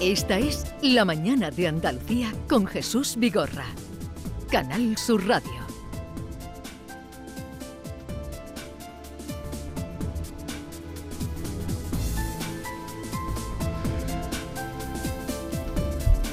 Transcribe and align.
Esta 0.00 0.38
es 0.38 0.64
La 0.80 1.04
Mañana 1.04 1.50
de 1.50 1.66
Andalucía 1.66 2.32
con 2.48 2.68
Jesús 2.68 3.16
Vigorra. 3.18 3.64
Canal 4.48 4.96
Sur 4.96 5.26
Radio. 5.26 5.50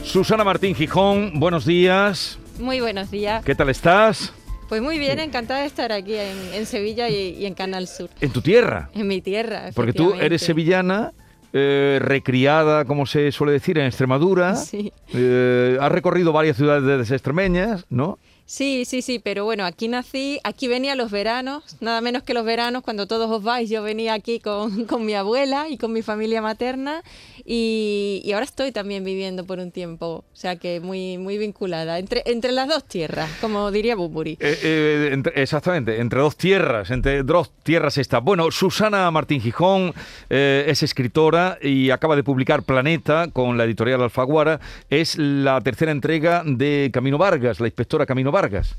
Susana 0.03 0.43
Martín 0.43 0.75
Gijón, 0.75 1.39
buenos 1.39 1.65
días. 1.65 2.37
Muy 2.59 2.79
buenos 2.81 3.09
días. 3.09 3.43
¿Qué 3.43 3.55
tal 3.55 3.69
estás? 3.69 4.31
Pues 4.69 4.79
muy 4.83 4.99
bien, 4.99 5.17
encantada 5.17 5.61
de 5.61 5.65
estar 5.65 5.91
aquí 5.91 6.13
en, 6.13 6.67
Sevilla 6.67 7.09
y, 7.09 7.43
en 7.47 7.55
Canal 7.55 7.87
Sur. 7.87 8.11
¿En 8.21 8.29
tu 8.29 8.43
tierra? 8.43 8.91
En 8.93 9.07
mi 9.07 9.21
tierra. 9.21 9.71
Porque 9.73 9.91
tú 9.91 10.13
eres 10.13 10.43
sevillana, 10.43 11.13
eh, 11.57 11.99
recriada, 12.01 12.83
como 12.83 13.05
se 13.05 13.31
suele 13.31 13.53
decir, 13.53 13.77
en 13.77 13.85
Extremadura. 13.85 14.55
Sí. 14.57 14.91
Eh, 15.13 15.77
has 15.79 15.89
recorrido 15.89 16.33
varias 16.33 16.57
ciudades 16.57 17.09
extremeñas, 17.09 17.85
¿no? 17.89 18.19
Sí, 18.47 18.85
sí, 18.85 19.01
sí, 19.01 19.17
pero 19.17 19.43
bueno, 19.43 19.65
aquí 19.65 19.87
nací, 19.87 20.39
aquí 20.43 20.67
venía 20.67 20.95
los 20.95 21.09
veranos, 21.09 21.77
nada 21.79 21.99
menos 21.99 22.21
que 22.21 22.35
los 22.35 22.45
veranos, 22.45 22.83
cuando 22.83 23.07
todos 23.07 23.29
os 23.31 23.41
vais, 23.41 23.67
yo 23.71 23.81
venía 23.81 24.13
aquí 24.13 24.39
con, 24.39 24.85
con 24.85 25.03
mi 25.03 25.15
abuela 25.15 25.67
y 25.67 25.77
con 25.77 25.91
mi 25.91 26.03
familia 26.03 26.43
materna 26.43 27.01
y, 27.43 28.31
ahora 28.33 28.45
estoy 28.45 28.71
también 28.71 29.03
viviendo 29.03 29.45
por 29.45 29.59
un 29.59 29.71
tiempo, 29.71 30.25
o 30.31 30.35
sea 30.35 30.57
que 30.57 30.79
muy, 30.79 31.17
muy 31.17 31.39
vinculada, 31.39 31.97
entre, 31.97 32.21
entre 32.25 32.51
las 32.51 32.67
dos 32.67 32.83
tierras, 32.85 33.29
como 33.41 33.71
diría 33.71 33.95
Bumburi. 33.95 34.37
Eh, 34.39 34.59
eh, 34.63 35.23
exactamente, 35.33 35.99
entre 35.99 36.19
dos 36.19 36.37
tierras, 36.37 36.91
entre 36.91 37.23
dos 37.23 37.51
tierras 37.63 37.97
está. 37.97 38.19
Bueno, 38.19 38.51
Susana 38.51 39.09
Martín 39.09 39.41
Gijón 39.41 39.93
eh, 40.29 40.65
es 40.67 40.83
escritora 40.83 41.57
y 41.61 41.89
acaba 41.89 42.15
de 42.15 42.23
publicar 42.23 42.61
Planeta 42.61 43.27
con 43.33 43.57
la 43.57 43.63
editorial 43.63 44.03
Alfaguara, 44.03 44.59
es 44.91 45.17
la 45.17 45.61
tercera 45.61 45.91
entrega 45.91 46.43
de 46.45 46.91
Camino 46.93 47.17
Vargas, 47.17 47.59
la 47.59 47.67
inspectora 47.67 48.05
Camino 48.05 48.31
Vargas. 48.31 48.34
Vargas. 48.35 48.75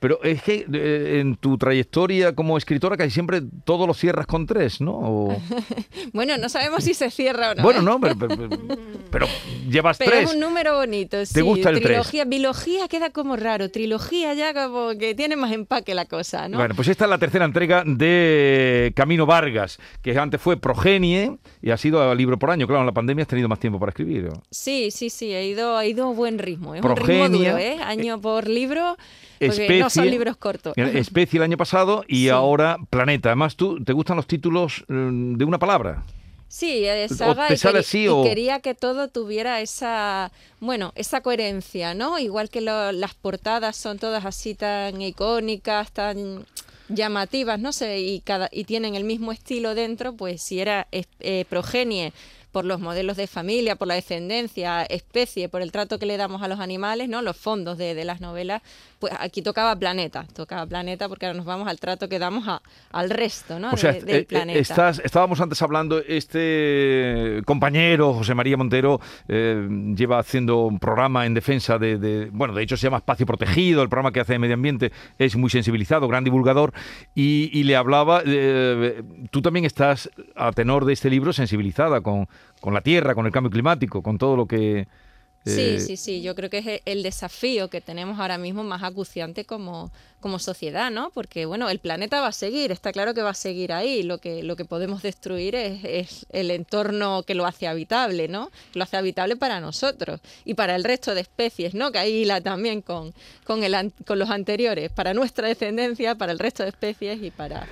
Pero 0.00 0.22
es 0.22 0.42
que 0.42 0.64
eh, 0.72 1.18
en 1.20 1.36
tu 1.36 1.58
trayectoria 1.58 2.34
como 2.34 2.56
escritora 2.56 2.96
casi 2.96 3.10
siempre 3.10 3.42
todo 3.64 3.86
lo 3.86 3.94
cierras 3.94 4.26
con 4.26 4.46
tres, 4.46 4.80
¿no? 4.80 5.36
bueno, 6.12 6.38
no 6.38 6.48
sabemos 6.48 6.84
si 6.84 6.94
se 6.94 7.10
cierra 7.10 7.50
o 7.50 7.54
no. 7.56 7.62
Bueno, 7.62 7.80
¿eh? 7.80 7.82
no, 7.82 8.00
pero, 9.10 9.26
llevas 9.68 9.98
pero 9.98 10.10
tres. 10.12 10.24
es 10.28 10.34
un 10.34 10.40
número 10.40 10.76
bonito, 10.76 11.24
sí. 11.26 11.34
¿Te 11.34 11.42
gusta 11.42 11.70
el 11.70 11.80
Trilogía, 11.80 12.24
bilogía 12.24 12.86
queda 12.88 13.10
como 13.10 13.36
raro. 13.36 13.70
Trilogía 13.70 14.34
ya 14.34 14.54
como 14.54 14.96
que 14.96 15.14
tiene 15.14 15.34
más 15.34 15.52
empaque 15.52 15.94
la 15.94 16.04
cosa, 16.04 16.48
¿no? 16.48 16.58
Bueno, 16.58 16.74
pues 16.74 16.88
esta 16.88 17.04
es 17.04 17.10
la 17.10 17.18
tercera 17.18 17.44
entrega 17.44 17.82
de 17.84 18.92
Camino 18.94 19.26
Vargas, 19.26 19.78
que 20.02 20.16
antes 20.16 20.40
fue 20.40 20.56
Progenie 20.56 21.38
y 21.60 21.70
ha 21.70 21.76
sido 21.76 22.14
libro 22.14 22.38
por 22.38 22.50
año. 22.50 22.66
Claro, 22.66 22.80
en 22.80 22.86
la 22.86 22.92
pandemia 22.92 23.22
has 23.22 23.28
tenido 23.28 23.48
más 23.48 23.58
tiempo 23.58 23.80
para 23.80 23.90
escribir. 23.90 24.28
Sí, 24.50 24.90
sí, 24.90 25.10
sí, 25.10 25.32
ha 25.34 25.42
ido, 25.42 25.76
ha 25.76 25.86
ido 25.86 26.06
a 26.06 26.12
buen 26.12 26.38
ritmo. 26.38 26.74
Es 26.74 26.84
un 26.84 26.96
ritmo 26.96 27.28
duro, 27.28 27.58
¿eh? 27.58 27.78
Año 27.82 28.20
por 28.20 28.48
libro. 28.48 28.96
Especie, 29.40 29.80
no 29.80 29.90
son 29.90 30.10
libros 30.10 30.36
cortos. 30.36 30.74
Especie 30.76 31.38
el 31.38 31.44
año 31.44 31.56
pasado 31.56 32.04
y 32.08 32.28
ahora 32.28 32.78
Planeta. 32.90 33.30
Además, 33.30 33.56
¿tú 33.56 33.82
te 33.84 33.92
gustan 33.92 34.16
los 34.16 34.26
títulos 34.26 34.84
mm, 34.88 35.34
de 35.34 35.44
una 35.44 35.58
palabra? 35.58 36.02
Sí, 36.48 36.86
saga 37.10 37.48
y, 37.52 38.22
quería 38.24 38.60
que 38.60 38.74
todo 38.74 39.08
tuviera 39.08 39.60
esa, 39.60 40.32
bueno, 40.60 40.92
esa 40.96 41.20
coherencia, 41.20 41.92
¿no? 41.92 42.18
Igual 42.18 42.48
que 42.48 42.62
las 42.62 43.14
portadas 43.14 43.76
son 43.76 43.98
todas 43.98 44.24
así 44.24 44.54
tan 44.54 45.02
icónicas, 45.02 45.92
tan 45.92 46.46
llamativas, 46.88 47.60
no 47.60 47.72
sé, 47.72 48.00
y 48.00 48.20
cada 48.20 48.48
y 48.50 48.64
tienen 48.64 48.94
el 48.94 49.04
mismo 49.04 49.30
estilo 49.30 49.74
dentro, 49.74 50.14
pues 50.14 50.40
si 50.40 50.58
era 50.58 50.88
eh, 50.90 51.44
progenie 51.50 52.14
por 52.52 52.64
los 52.64 52.80
modelos 52.80 53.16
de 53.16 53.26
familia, 53.26 53.76
por 53.76 53.88
la 53.88 53.94
descendencia, 53.94 54.84
especie, 54.84 55.48
por 55.48 55.62
el 55.62 55.70
trato 55.72 55.98
que 55.98 56.06
le 56.06 56.16
damos 56.16 56.42
a 56.42 56.48
los 56.48 56.60
animales, 56.60 57.08
¿no? 57.08 57.22
Los 57.22 57.36
fondos 57.36 57.76
de, 57.78 57.94
de 57.94 58.04
las 58.04 58.20
novelas, 58.20 58.62
pues 58.98 59.12
aquí 59.20 59.42
tocaba 59.42 59.76
planeta, 59.76 60.26
tocaba 60.34 60.66
planeta 60.66 61.08
porque 61.08 61.26
ahora 61.26 61.36
nos 61.36 61.46
vamos 61.46 61.68
al 61.68 61.78
trato 61.78 62.08
que 62.08 62.18
damos 62.18 62.48
a, 62.48 62.62
al 62.90 63.10
resto, 63.10 63.58
¿no? 63.58 63.70
O 63.72 63.76
sea, 63.76 63.92
del 63.92 64.08
eh, 64.08 64.24
planeta. 64.24 64.58
Estás, 64.58 65.00
estábamos 65.04 65.40
antes 65.40 65.60
hablando, 65.62 65.98
este 65.98 67.42
compañero, 67.44 68.14
José 68.14 68.34
María 68.34 68.56
Montero, 68.56 69.00
eh, 69.28 69.68
lleva 69.94 70.18
haciendo 70.18 70.64
un 70.64 70.78
programa 70.78 71.26
en 71.26 71.34
defensa 71.34 71.78
de, 71.78 72.28
bueno, 72.32 72.54
de 72.54 72.62
hecho 72.62 72.76
se 72.76 72.84
llama 72.84 72.98
Espacio 72.98 73.26
Protegido, 73.26 73.82
el 73.82 73.88
programa 73.88 74.12
que 74.12 74.20
hace 74.20 74.32
de 74.32 74.38
medio 74.38 74.54
ambiente 74.54 74.90
es 75.18 75.36
muy 75.36 75.50
sensibilizado, 75.50 76.08
gran 76.08 76.24
divulgador, 76.24 76.72
y, 77.14 77.62
le 77.62 77.76
hablaba, 77.76 78.22
eh, 78.24 79.02
tú 79.30 79.42
también 79.42 79.66
estás, 79.66 80.10
a 80.34 80.52
tenor 80.52 80.84
de 80.86 80.94
este 80.94 81.10
libro, 81.10 81.32
sensibilizada 81.32 82.00
con, 82.00 82.28
con 82.60 82.74
la 82.74 82.80
tierra, 82.80 83.14
con 83.14 83.26
el 83.26 83.32
cambio 83.32 83.50
climático, 83.50 84.02
con 84.02 84.18
todo 84.18 84.36
lo 84.36 84.46
que... 84.46 84.86
Sí, 85.46 85.60
eh, 85.60 85.80
sí, 85.80 85.96
sí, 85.96 86.20
yo 86.20 86.34
creo 86.34 86.50
que 86.50 86.58
es 86.58 86.82
el 86.84 87.02
desafío 87.02 87.70
que 87.70 87.80
tenemos 87.80 88.18
ahora 88.18 88.36
mismo 88.38 88.64
más 88.64 88.82
acuciante 88.82 89.44
como, 89.44 89.90
como 90.20 90.38
sociedad, 90.38 90.90
¿no? 90.90 91.10
Porque, 91.10 91.46
bueno, 91.46 91.70
el 91.70 91.78
planeta 91.78 92.20
va 92.20 92.28
a 92.28 92.32
seguir, 92.32 92.72
está 92.72 92.92
claro 92.92 93.14
que 93.14 93.22
va 93.22 93.30
a 93.30 93.34
seguir 93.34 93.72
ahí, 93.72 94.02
lo 94.02 94.18
que, 94.18 94.42
lo 94.42 94.56
que 94.56 94.64
podemos 94.64 95.00
destruir 95.00 95.54
es, 95.54 95.84
es 95.84 96.26
el 96.30 96.50
entorno 96.50 97.22
que 97.22 97.34
lo 97.34 97.46
hace 97.46 97.68
habitable, 97.68 98.28
¿no? 98.28 98.50
lo 98.74 98.82
hace 98.82 98.96
habitable 98.96 99.36
para 99.36 99.60
nosotros 99.60 100.20
y 100.44 100.54
para 100.54 100.74
el 100.74 100.84
resto 100.84 101.14
de 101.14 101.20
especies, 101.20 101.72
¿no? 101.72 101.92
Que 101.92 101.98
ahí 101.98 102.24
la 102.24 102.40
también 102.40 102.82
con, 102.82 103.14
con, 103.44 103.62
el, 103.62 103.92
con 104.04 104.18
los 104.18 104.30
anteriores, 104.30 104.90
para 104.90 105.14
nuestra 105.14 105.48
descendencia, 105.48 106.16
para 106.16 106.32
el 106.32 106.40
resto 106.40 106.64
de 106.64 106.70
especies 106.70 107.22
y 107.22 107.30
para 107.30 107.66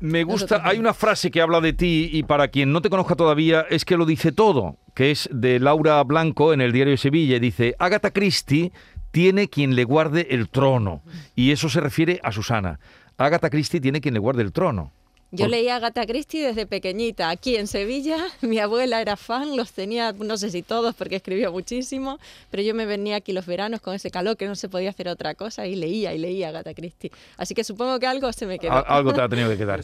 me 0.00 0.24
gusta, 0.24 0.60
hay 0.64 0.78
una 0.78 0.94
frase 0.94 1.30
que 1.30 1.40
habla 1.40 1.60
de 1.60 1.72
ti 1.72 2.10
y 2.12 2.22
para 2.22 2.48
quien 2.48 2.72
no 2.72 2.82
te 2.82 2.90
conozca 2.90 3.14
todavía 3.14 3.66
es 3.70 3.84
que 3.84 3.96
lo 3.96 4.06
dice 4.06 4.32
todo, 4.32 4.78
que 4.94 5.10
es 5.10 5.28
de 5.32 5.60
Laura 5.60 6.02
Blanco 6.04 6.52
en 6.52 6.60
el 6.60 6.72
diario 6.72 6.92
de 6.92 6.98
Sevilla. 6.98 7.38
Dice, 7.38 7.74
Agatha 7.78 8.10
Christie 8.10 8.72
tiene 9.10 9.48
quien 9.48 9.74
le 9.74 9.84
guarde 9.84 10.28
el 10.30 10.48
trono. 10.48 11.02
Y 11.34 11.50
eso 11.50 11.68
se 11.68 11.80
refiere 11.80 12.20
a 12.22 12.32
Susana. 12.32 12.80
Agatha 13.16 13.50
Christie 13.50 13.80
tiene 13.80 14.00
quien 14.00 14.14
le 14.14 14.20
guarde 14.20 14.42
el 14.42 14.52
trono. 14.52 14.92
Yo 15.32 15.46
leía 15.46 15.76
Agatha 15.76 16.06
Christie 16.06 16.44
desde 16.44 16.66
pequeñita. 16.66 17.30
Aquí 17.30 17.56
en 17.56 17.66
Sevilla, 17.66 18.16
mi 18.40 18.58
abuela 18.58 19.00
era 19.00 19.16
fan, 19.16 19.56
los 19.56 19.72
tenía, 19.72 20.12
no 20.12 20.36
sé 20.36 20.50
si 20.50 20.62
todos, 20.62 20.94
porque 20.94 21.16
escribía 21.16 21.50
muchísimo, 21.50 22.18
pero 22.50 22.62
yo 22.62 22.74
me 22.74 22.86
venía 22.86 23.16
aquí 23.16 23.32
los 23.32 23.46
veranos 23.46 23.80
con 23.80 23.94
ese 23.94 24.10
calor 24.10 24.36
que 24.36 24.46
no 24.46 24.56
se 24.56 24.68
podía 24.68 24.90
hacer 24.90 25.08
otra 25.08 25.34
cosa 25.34 25.66
y 25.66 25.76
leía 25.76 26.12
y 26.14 26.18
leía 26.18 26.48
Agatha 26.48 26.74
Christie. 26.74 27.12
Así 27.36 27.54
que 27.54 27.62
supongo 27.62 27.98
que 28.00 28.06
algo 28.06 28.32
se 28.32 28.46
me 28.46 28.58
quedó. 28.58 28.72
algo 28.72 29.12
te 29.12 29.20
ha 29.20 29.28
tenido 29.28 29.48
que 29.50 29.56
quedar. 29.58 29.82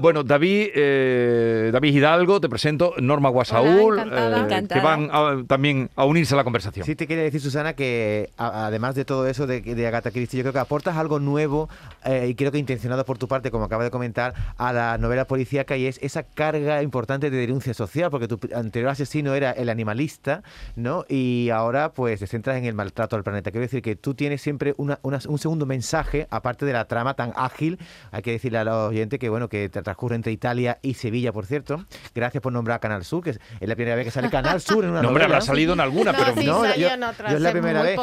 bueno, 0.00 0.22
David, 0.22 0.68
eh, 0.74 1.70
David 1.72 1.94
Hidalgo, 1.94 2.40
te 2.40 2.48
presento, 2.48 2.94
Norma 2.98 3.28
Guasaúl, 3.28 3.98
eh, 3.98 4.66
que 4.68 4.80
van 4.80 5.46
también 5.46 5.90
a 5.94 6.04
unirse 6.04 6.34
a 6.34 6.38
la 6.38 6.44
conversación. 6.44 6.86
Sí, 6.86 6.96
te 6.96 7.06
quería 7.06 7.24
decir, 7.24 7.40
Susana, 7.40 7.74
que 7.74 8.30
además 8.36 8.94
de 8.94 9.04
todo 9.04 9.26
eso 9.26 9.46
de, 9.46 9.60
de 9.60 9.86
Agatha 9.86 10.10
Christie, 10.10 10.38
yo 10.38 10.44
creo 10.44 10.52
que 10.54 10.58
aportas 10.58 10.96
algo 10.96 11.20
nuevo 11.20 11.68
eh, 12.04 12.28
y 12.30 12.34
creo 12.34 12.50
que 12.50 12.58
intencionado 12.58 13.04
por 13.04 13.18
tu 13.18 13.28
parte, 13.28 13.50
como 13.50 13.64
acaba 13.64 13.84
de 13.84 13.90
comentar, 13.90 14.34
a 14.56 14.72
la 14.72 14.85
novela 14.98 15.26
policíaca 15.26 15.76
y 15.76 15.86
es 15.86 15.98
esa 16.02 16.22
carga 16.22 16.82
importante 16.82 17.30
de 17.30 17.36
denuncia 17.36 17.74
social, 17.74 18.10
porque 18.10 18.28
tu 18.28 18.38
anterior 18.54 18.90
asesino 18.90 19.34
era 19.34 19.50
el 19.52 19.68
animalista, 19.68 20.42
¿no? 20.74 21.04
Y 21.08 21.50
ahora 21.50 21.92
pues 21.92 22.20
te 22.20 22.26
centras 22.26 22.56
en 22.56 22.64
el 22.64 22.74
maltrato 22.74 23.16
al 23.16 23.24
planeta. 23.24 23.50
Quiero 23.50 23.62
decir 23.62 23.82
que 23.82 23.96
tú 23.96 24.14
tienes 24.14 24.42
siempre 24.42 24.74
una, 24.76 24.98
un 25.02 25.38
segundo 25.38 25.66
mensaje, 25.66 26.26
aparte 26.30 26.64
de 26.64 26.72
la 26.72 26.86
trama 26.86 27.14
tan 27.14 27.32
ágil, 27.36 27.78
hay 28.12 28.22
que 28.22 28.32
decirle 28.32 28.58
a 28.58 28.64
los 28.64 28.90
oyentes 28.90 29.18
que 29.18 29.28
bueno, 29.28 29.48
que 29.48 29.68
transcurre 29.68 30.16
entre 30.16 30.32
Italia 30.32 30.78
y 30.82 30.94
Sevilla, 30.94 31.32
por 31.32 31.46
cierto. 31.46 31.84
Gracias 32.14 32.42
por 32.42 32.52
nombrar 32.52 32.76
a 32.76 32.80
Canal 32.80 33.04
Sur, 33.04 33.24
que 33.24 33.30
es 33.30 33.40
la 33.60 33.74
primera 33.74 33.96
vez 33.96 34.04
que 34.04 34.10
sale 34.10 34.30
Canal 34.30 34.60
Sur 34.60 34.84
en 34.84 34.90
una 34.90 35.02
no, 35.02 35.08
novela. 35.08 35.26
habrá 35.26 35.40
salido 35.40 35.72
en 35.72 35.80
alguna, 35.80 36.12
pero 36.12 36.34
no, 36.34 36.74
yo, 36.74 36.88
es 36.88 37.40
la 37.40 37.52
primera 37.52 37.82
vez. 37.82 37.98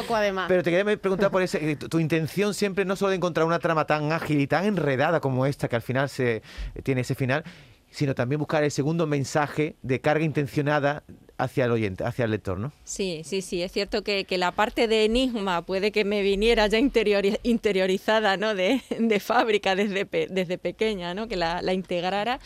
Pero 0.48 0.64
te 0.64 0.72
quería 0.72 0.98
preguntar 0.98 1.32
por 1.32 1.42
ese, 1.42 1.76
tu, 1.76 1.90
tu 1.90 2.00
intención 2.00 2.54
siempre 2.54 2.86
no 2.86 2.96
solo 2.96 3.12
de 3.12 3.18
encontrar 3.18 3.46
una 3.46 3.60
trama 3.60 3.86
tan 3.86 4.12
ágil 4.12 4.40
y 4.40 4.48
tan 4.48 4.66
enredada 4.66 5.20
como 5.20 5.46
esta, 5.46 5.68
que 5.68 5.76
al 5.76 5.82
final 5.82 6.10
se 6.10 6.42
tiene 6.82 7.02
ese 7.02 7.16
final, 7.16 7.44
sino 7.94 8.16
también 8.16 8.40
buscar 8.40 8.64
el 8.64 8.72
segundo 8.72 9.06
mensaje 9.06 9.76
de 9.84 10.02
carga 10.02 10.26
intencionada 10.26 11.04
hacia 11.38 11.66
el 11.66 11.72
oyente, 11.72 12.04
hacia 12.04 12.26
el 12.26 12.32
lector, 12.32 12.58
¿no? 12.58 12.72
Sí, 12.84 13.22
sí, 13.24 13.42
sí, 13.42 13.62
es 13.62 13.72
cierto 13.72 14.04
que, 14.04 14.26
la 14.38 14.52
parte 14.52 14.88
de 14.88 15.06
enigma 15.06 15.64
puede 15.64 15.92
que 15.92 16.04
me 16.04 16.24
viniera 16.24 16.66
ya 16.68 16.80
interiorizada, 16.80 18.36
¿no? 18.38 18.56
De, 18.56 18.82
fábrica 19.20 19.76
desde, 19.76 20.06
desde 20.30 20.58
pequeña, 20.58 21.14
¿no? 21.14 21.28
Que 21.28 21.36
la, 21.36 21.74
integrara, 21.74 22.40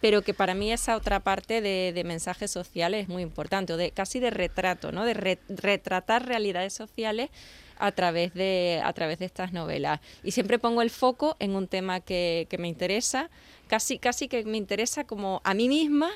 pero 0.00 0.22
que 0.22 0.32
para 0.32 0.54
mí 0.54 0.72
esa 0.72 0.96
otra 0.96 1.20
parte 1.20 1.60
de, 1.60 2.02
mensajes 2.04 2.50
sociales 2.50 3.02
es 3.02 3.08
muy 3.08 3.22
importante, 3.22 3.74
o 3.74 3.76
de 3.76 3.90
casi 3.90 4.20
de 4.20 4.30
retrato, 4.30 4.90
¿no? 4.90 5.04
De 5.04 5.38
retratar 5.48 6.26
realidades 6.26 6.72
sociales 6.72 7.28
a 7.76 7.92
través 7.92 8.32
de, 8.32 8.80
a 8.82 8.92
través 8.94 9.18
de 9.18 9.26
estas 9.26 9.52
novelas. 9.52 10.00
Y 10.22 10.30
siempre 10.30 10.58
pongo 10.58 10.80
el 10.80 10.90
foco 10.90 11.36
en 11.40 11.56
un 11.56 11.66
tema 11.66 12.00
que, 12.00 12.46
que 12.48 12.56
me 12.56 12.68
interesa, 12.68 13.30
casi, 13.66 13.98
casi 13.98 14.28
que 14.28 14.44
me 14.44 14.56
interesa 14.56 15.04
como 15.04 15.40
a 15.44 15.54
mí 15.54 15.68
misma 15.68 16.10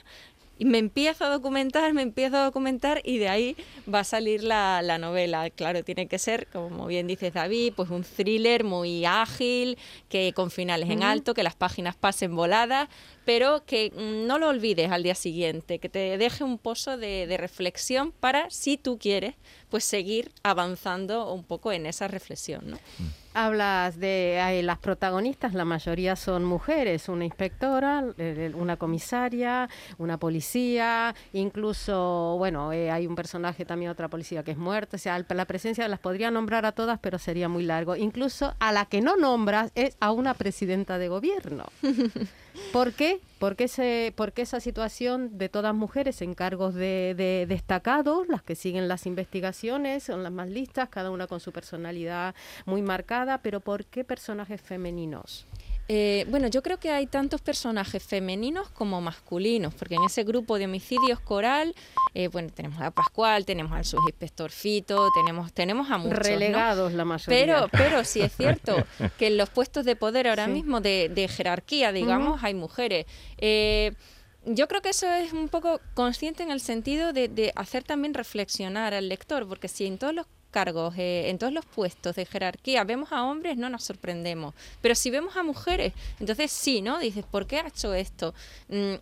y 0.58 0.64
me 0.64 0.78
empiezo 0.78 1.24
a 1.24 1.28
documentar, 1.28 1.92
me 1.94 2.02
empiezo 2.02 2.36
a 2.36 2.44
documentar 2.44 3.00
y 3.04 3.18
de 3.18 3.28
ahí 3.28 3.56
va 3.92 4.00
a 4.00 4.04
salir 4.04 4.42
la, 4.42 4.82
la, 4.82 4.98
novela. 4.98 5.48
Claro, 5.50 5.84
tiene 5.84 6.08
que 6.08 6.18
ser, 6.18 6.48
como 6.48 6.86
bien 6.86 7.06
dices 7.06 7.32
David, 7.32 7.74
pues 7.76 7.90
un 7.90 8.02
thriller 8.02 8.64
muy 8.64 9.04
ágil, 9.04 9.78
que 10.08 10.32
con 10.34 10.50
finales 10.50 10.90
en 10.90 11.04
alto, 11.04 11.32
que 11.32 11.44
las 11.44 11.54
páginas 11.54 11.94
pasen 11.94 12.34
voladas, 12.34 12.88
pero 13.24 13.64
que 13.66 13.92
mm, 13.94 14.26
no 14.26 14.38
lo 14.38 14.48
olvides 14.48 14.90
al 14.90 15.04
día 15.04 15.14
siguiente, 15.14 15.78
que 15.78 15.88
te 15.88 16.18
deje 16.18 16.42
un 16.42 16.58
pozo 16.58 16.96
de, 16.96 17.28
de 17.28 17.36
reflexión 17.36 18.10
para, 18.10 18.50
si 18.50 18.76
tú 18.76 18.98
quieres, 18.98 19.36
pues 19.70 19.84
seguir 19.84 20.32
avanzando 20.42 21.32
un 21.32 21.44
poco 21.44 21.70
en 21.70 21.86
esa 21.86 22.08
reflexión. 22.08 22.70
¿no? 22.70 22.76
Mm 22.98 23.27
hablas 23.44 23.98
de 23.98 24.60
las 24.64 24.78
protagonistas, 24.78 25.54
la 25.54 25.64
mayoría 25.64 26.16
son 26.16 26.44
mujeres, 26.44 27.08
una 27.08 27.24
inspectora, 27.24 28.04
una 28.54 28.76
comisaria, 28.76 29.68
una 29.98 30.18
policía, 30.18 31.14
incluso, 31.32 32.34
bueno, 32.38 32.72
eh, 32.72 32.90
hay 32.90 33.06
un 33.06 33.14
personaje 33.14 33.64
también, 33.64 33.90
otra 33.90 34.08
policía 34.08 34.42
que 34.42 34.50
es 34.50 34.58
muerta, 34.58 34.96
o 34.96 34.98
sea, 34.98 35.24
la 35.28 35.44
presencia 35.44 35.86
las 35.86 36.00
podría 36.00 36.30
nombrar 36.30 36.66
a 36.66 36.72
todas, 36.72 36.98
pero 36.98 37.18
sería 37.18 37.48
muy 37.48 37.62
largo. 37.62 37.94
Incluso 37.96 38.54
a 38.58 38.72
la 38.72 38.86
que 38.86 39.00
no 39.00 39.16
nombras 39.16 39.70
es 39.74 39.96
a 40.00 40.10
una 40.10 40.34
presidenta 40.34 40.98
de 40.98 41.08
gobierno. 41.08 41.64
¿Por 42.72 42.92
qué? 42.92 43.20
Porque, 43.38 43.64
ese, 43.64 44.14
esa 44.36 44.60
situación 44.60 45.38
de 45.38 45.48
todas 45.48 45.74
mujeres 45.74 46.22
en 46.22 46.34
cargos 46.34 46.74
de, 46.74 47.46
destacados, 47.48 48.28
las 48.28 48.42
que 48.42 48.56
siguen 48.56 48.88
las 48.88 49.06
investigaciones, 49.06 50.04
son 50.04 50.22
las 50.22 50.32
más 50.32 50.48
listas, 50.48 50.88
cada 50.88 51.10
una 51.10 51.26
con 51.26 51.40
su 51.40 51.52
personalidad 51.52 52.34
muy 52.66 52.82
marcada, 52.82 53.38
pero 53.38 53.60
¿por 53.60 53.84
qué 53.84 54.04
personajes 54.04 54.60
femeninos? 54.60 55.46
Eh, 55.90 56.26
bueno, 56.28 56.48
yo 56.48 56.62
creo 56.62 56.78
que 56.78 56.90
hay 56.90 57.06
tantos 57.06 57.40
personajes 57.40 58.02
femeninos 58.02 58.68
como 58.70 59.00
masculinos, 59.00 59.74
porque 59.74 59.94
en 59.94 60.04
ese 60.04 60.22
grupo 60.22 60.58
de 60.58 60.66
homicidios 60.66 61.18
coral, 61.18 61.74
eh, 62.12 62.28
bueno, 62.28 62.50
tenemos 62.54 62.78
a 62.82 62.90
Pascual, 62.90 63.46
tenemos 63.46 63.72
al 63.72 63.86
subinspector 63.86 64.50
Fito, 64.50 65.08
tenemos, 65.14 65.50
tenemos 65.54 65.90
a 65.90 65.96
muchos. 65.96 66.18
Relegados 66.18 66.92
la 66.92 67.06
mayoría. 67.06 67.38
Pero, 67.40 67.68
pero 67.72 68.04
sí 68.04 68.20
es 68.20 68.36
cierto 68.36 68.76
que 69.18 69.28
en 69.28 69.38
los 69.38 69.48
puestos 69.48 69.86
de 69.86 69.96
poder 69.96 70.28
ahora 70.28 70.46
mismo, 70.46 70.82
de, 70.82 71.30
jerarquía, 71.34 71.90
digamos, 71.90 72.44
hay 72.44 72.52
mujeres. 72.52 73.06
Eh, 73.38 73.94
yo 74.44 74.68
creo 74.68 74.82
que 74.82 74.90
eso 74.90 75.10
es 75.10 75.32
un 75.32 75.48
poco 75.48 75.80
consciente 75.94 76.42
en 76.42 76.50
el 76.50 76.60
sentido 76.60 77.14
de, 77.14 77.28
de, 77.28 77.52
hacer 77.56 77.82
también 77.82 78.12
reflexionar 78.12 78.92
al 78.92 79.08
lector, 79.08 79.48
porque 79.48 79.68
si 79.68 79.86
en 79.86 79.96
todos 79.96 80.14
los 80.14 80.26
cargos, 80.58 80.94
eh, 80.98 81.30
en 81.30 81.38
todos 81.38 81.52
los 81.52 81.64
puestos 81.64 82.16
de 82.16 82.26
jerarquía, 82.26 82.82
vemos 82.82 83.12
a 83.12 83.22
hombres, 83.22 83.56
no 83.56 83.70
nos 83.70 83.84
sorprendemos. 83.84 84.54
Pero 84.82 84.96
si 84.96 85.08
vemos 85.08 85.36
a 85.36 85.44
mujeres, 85.44 85.92
entonces 86.18 86.50
sí, 86.50 86.82
¿no? 86.82 86.98
Dices, 86.98 87.24
¿por 87.24 87.46
qué 87.46 87.58
ha 87.58 87.68
hecho 87.68 87.94
esto? 87.94 88.34
Mm, 88.68 88.94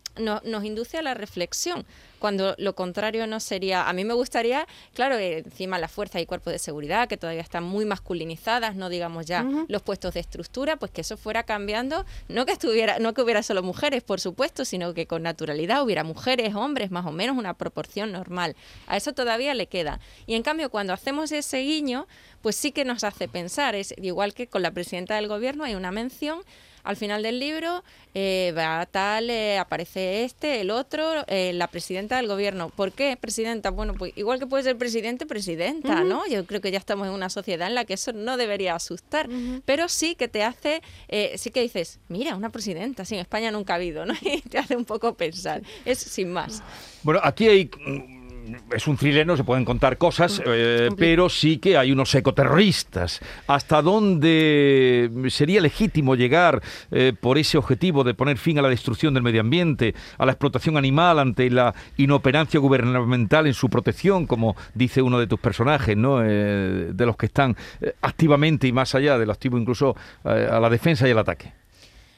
nos 0.44 0.64
induce 0.64 0.98
a 0.98 1.02
la 1.02 1.14
reflexión 1.14 1.86
cuando 2.18 2.54
lo 2.58 2.74
contrario 2.74 3.26
no 3.26 3.40
sería. 3.40 3.88
A 3.88 3.92
mí 3.92 4.04
me 4.04 4.14
gustaría, 4.14 4.66
claro, 4.94 5.16
encima 5.18 5.78
la 5.78 5.88
fuerza 5.88 6.20
y 6.20 6.26
cuerpos 6.26 6.52
de 6.52 6.58
seguridad, 6.58 7.08
que 7.08 7.16
todavía 7.16 7.42
están 7.42 7.64
muy 7.64 7.84
masculinizadas, 7.84 8.76
no 8.76 8.88
digamos 8.88 9.26
ya 9.26 9.44
los 9.68 9.82
puestos 9.82 10.14
de 10.14 10.20
estructura, 10.20 10.76
pues 10.76 10.92
que 10.92 11.02
eso 11.02 11.16
fuera 11.16 11.42
cambiando, 11.42 12.04
no 12.28 12.46
que 12.46 12.52
estuviera, 12.52 12.98
no 12.98 13.14
que 13.14 13.22
hubiera 13.22 13.42
solo 13.42 13.62
mujeres, 13.62 14.02
por 14.02 14.20
supuesto, 14.20 14.64
sino 14.64 14.94
que 14.94 15.06
con 15.06 15.22
naturalidad 15.22 15.82
hubiera 15.82 16.04
mujeres, 16.04 16.54
hombres, 16.54 16.90
más 16.90 17.06
o 17.06 17.12
menos 17.12 17.36
una 17.36 17.54
proporción 17.54 18.12
normal. 18.12 18.56
A 18.86 18.96
eso 18.96 19.12
todavía 19.12 19.54
le 19.54 19.66
queda. 19.66 20.00
Y 20.26 20.34
en 20.34 20.42
cambio, 20.42 20.70
cuando 20.70 20.92
hacemos 20.92 21.32
ese 21.32 21.58
guiño, 21.58 22.06
pues 22.42 22.56
sí 22.56 22.72
que 22.72 22.84
nos 22.84 23.04
hace 23.04 23.28
pensar, 23.28 23.74
es 23.74 23.94
igual 23.98 24.34
que 24.34 24.46
con 24.46 24.62
la 24.62 24.70
presidenta 24.70 25.16
del 25.16 25.28
gobierno 25.28 25.64
hay 25.64 25.74
una 25.74 25.90
mención 25.90 26.42
al 26.86 26.96
final 26.96 27.22
del 27.22 27.40
libro 27.40 27.82
eh, 28.14 28.54
va 28.56 28.86
tal, 28.86 29.28
eh, 29.28 29.58
aparece 29.58 30.24
este, 30.24 30.60
el 30.60 30.70
otro, 30.70 31.24
eh, 31.26 31.52
la 31.52 31.66
presidenta 31.66 32.16
del 32.16 32.28
gobierno. 32.28 32.70
¿Por 32.70 32.92
qué 32.92 33.16
presidenta? 33.20 33.70
Bueno, 33.70 33.94
pues 33.94 34.12
igual 34.16 34.38
que 34.38 34.46
puede 34.46 34.62
ser 34.62 34.78
presidente, 34.78 35.26
presidenta, 35.26 36.04
¿no? 36.04 36.26
Yo 36.28 36.46
creo 36.46 36.60
que 36.60 36.70
ya 36.70 36.78
estamos 36.78 37.08
en 37.08 37.12
una 37.12 37.28
sociedad 37.28 37.68
en 37.68 37.74
la 37.74 37.84
que 37.84 37.94
eso 37.94 38.12
no 38.12 38.36
debería 38.36 38.74
asustar, 38.74 39.28
pero 39.64 39.88
sí 39.88 40.14
que 40.14 40.28
te 40.28 40.44
hace, 40.44 40.80
sí 41.36 41.50
que 41.50 41.60
dices, 41.60 41.98
mira, 42.08 42.36
una 42.36 42.50
presidenta, 42.50 43.04
sí, 43.04 43.16
en 43.16 43.20
España 43.20 43.50
nunca 43.50 43.74
ha 43.74 43.76
habido, 43.76 44.06
¿no? 44.06 44.14
Y 44.22 44.40
te 44.40 44.58
hace 44.58 44.76
un 44.76 44.84
poco 44.84 45.14
pensar, 45.14 45.62
es 45.84 45.98
sin 45.98 46.32
más. 46.32 46.62
Bueno, 47.02 47.20
aquí 47.22 47.48
hay 47.48 47.70
es 48.74 48.86
un 48.86 48.96
thriller, 48.96 49.26
no 49.26 49.36
se 49.36 49.44
pueden 49.44 49.64
contar 49.64 49.98
cosas, 49.98 50.42
eh, 50.44 50.88
pero 50.96 51.28
sí 51.28 51.58
que 51.58 51.76
hay 51.76 51.92
unos 51.92 52.14
ecoterroristas. 52.14 53.20
¿Hasta 53.46 53.82
dónde 53.82 55.10
sería 55.28 55.60
legítimo 55.60 56.14
llegar 56.14 56.62
eh, 56.90 57.12
por 57.18 57.38
ese 57.38 57.58
objetivo 57.58 58.04
de 58.04 58.14
poner 58.14 58.38
fin 58.38 58.58
a 58.58 58.62
la 58.62 58.68
destrucción 58.68 59.14
del 59.14 59.22
medio 59.22 59.40
ambiente, 59.40 59.94
a 60.18 60.26
la 60.26 60.32
explotación 60.32 60.76
animal 60.76 61.18
ante 61.18 61.50
la 61.50 61.74
inoperancia 61.96 62.60
gubernamental 62.60 63.46
en 63.46 63.54
su 63.54 63.68
protección, 63.68 64.26
como 64.26 64.56
dice 64.74 65.02
uno 65.02 65.18
de 65.18 65.26
tus 65.26 65.40
personajes, 65.40 65.96
¿no? 65.96 66.22
Eh, 66.22 66.90
de 66.92 67.06
los 67.06 67.16
que 67.16 67.26
están 67.26 67.56
activamente 68.02 68.66
y 68.66 68.72
más 68.72 68.94
allá 68.94 69.18
de 69.18 69.26
lo 69.26 69.32
activo 69.32 69.58
incluso 69.58 69.96
a 70.24 70.60
la 70.60 70.70
defensa 70.70 71.06
y 71.06 71.10
el 71.10 71.18
ataque? 71.18 71.65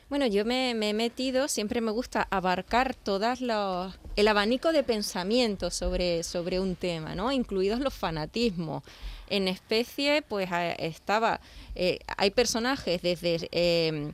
Bueno, 0.08 0.26
yo 0.26 0.46
me, 0.46 0.70
he 0.70 0.94
metido, 0.94 1.48
siempre 1.48 1.82
me 1.82 1.90
gusta 1.90 2.26
abarcar 2.30 2.94
todas 2.94 3.42
los, 3.42 3.94
el 4.16 4.28
abanico 4.28 4.72
de 4.72 4.82
pensamiento 4.82 5.70
sobre, 5.70 6.22
sobre 6.22 6.60
un 6.60 6.76
tema, 6.76 7.14
¿no? 7.14 7.30
Incluidos 7.30 7.80
los 7.80 7.92
fanatismos. 7.92 8.82
En 9.28 9.48
especie, 9.48 10.22
pues 10.22 10.48
estaba, 10.78 11.40
eh, 11.74 11.98
hay 12.16 12.30
personajes 12.30 13.02
desde... 13.02 13.48
Em, 13.52 14.12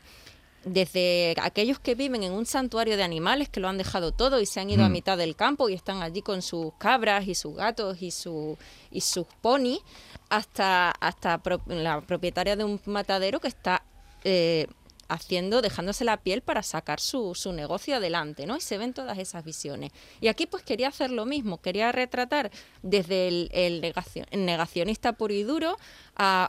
desde 0.66 1.34
aquellos 1.42 1.78
que 1.78 1.94
viven 1.94 2.22
en 2.22 2.32
un 2.32 2.46
santuario 2.46 2.96
de 2.96 3.02
animales 3.02 3.50
que 3.50 3.60
lo 3.60 3.68
han 3.68 3.76
dejado 3.76 4.12
todo 4.12 4.40
y 4.40 4.46
se 4.46 4.60
han 4.60 4.70
ido 4.70 4.82
a 4.82 4.88
mm. 4.88 4.92
mitad 4.92 5.18
del 5.18 5.36
campo 5.36 5.68
y 5.68 5.74
están 5.74 6.02
allí 6.02 6.22
con 6.22 6.40
sus 6.40 6.72
cabras 6.78 7.28
y 7.28 7.34
sus 7.34 7.54
gatos 7.54 8.00
y, 8.00 8.10
su, 8.10 8.56
y 8.90 9.02
sus 9.02 9.26
ponis, 9.42 9.80
hasta, 10.30 10.90
hasta 10.90 11.42
la 11.66 12.00
propietaria 12.00 12.56
de 12.56 12.64
un 12.64 12.80
matadero 12.86 13.40
que 13.40 13.48
está 13.48 13.84
eh, 14.24 14.66
haciendo, 15.08 15.62
dejándose 15.62 16.04
la 16.04 16.18
piel 16.18 16.42
para 16.42 16.62
sacar 16.62 17.00
su, 17.00 17.34
su, 17.34 17.52
negocio 17.52 17.96
adelante, 17.96 18.46
¿no? 18.46 18.56
Y 18.56 18.60
se 18.60 18.78
ven 18.78 18.92
todas 18.92 19.18
esas 19.18 19.44
visiones. 19.44 19.92
Y 20.20 20.28
aquí 20.28 20.46
pues 20.46 20.62
quería 20.62 20.88
hacer 20.88 21.10
lo 21.10 21.26
mismo, 21.26 21.60
quería 21.60 21.92
retratar 21.92 22.50
desde 22.82 23.28
el, 23.28 23.80
negacionista 24.32 25.12
puro 25.12 25.34
y 25.34 25.42
duro 25.42 25.76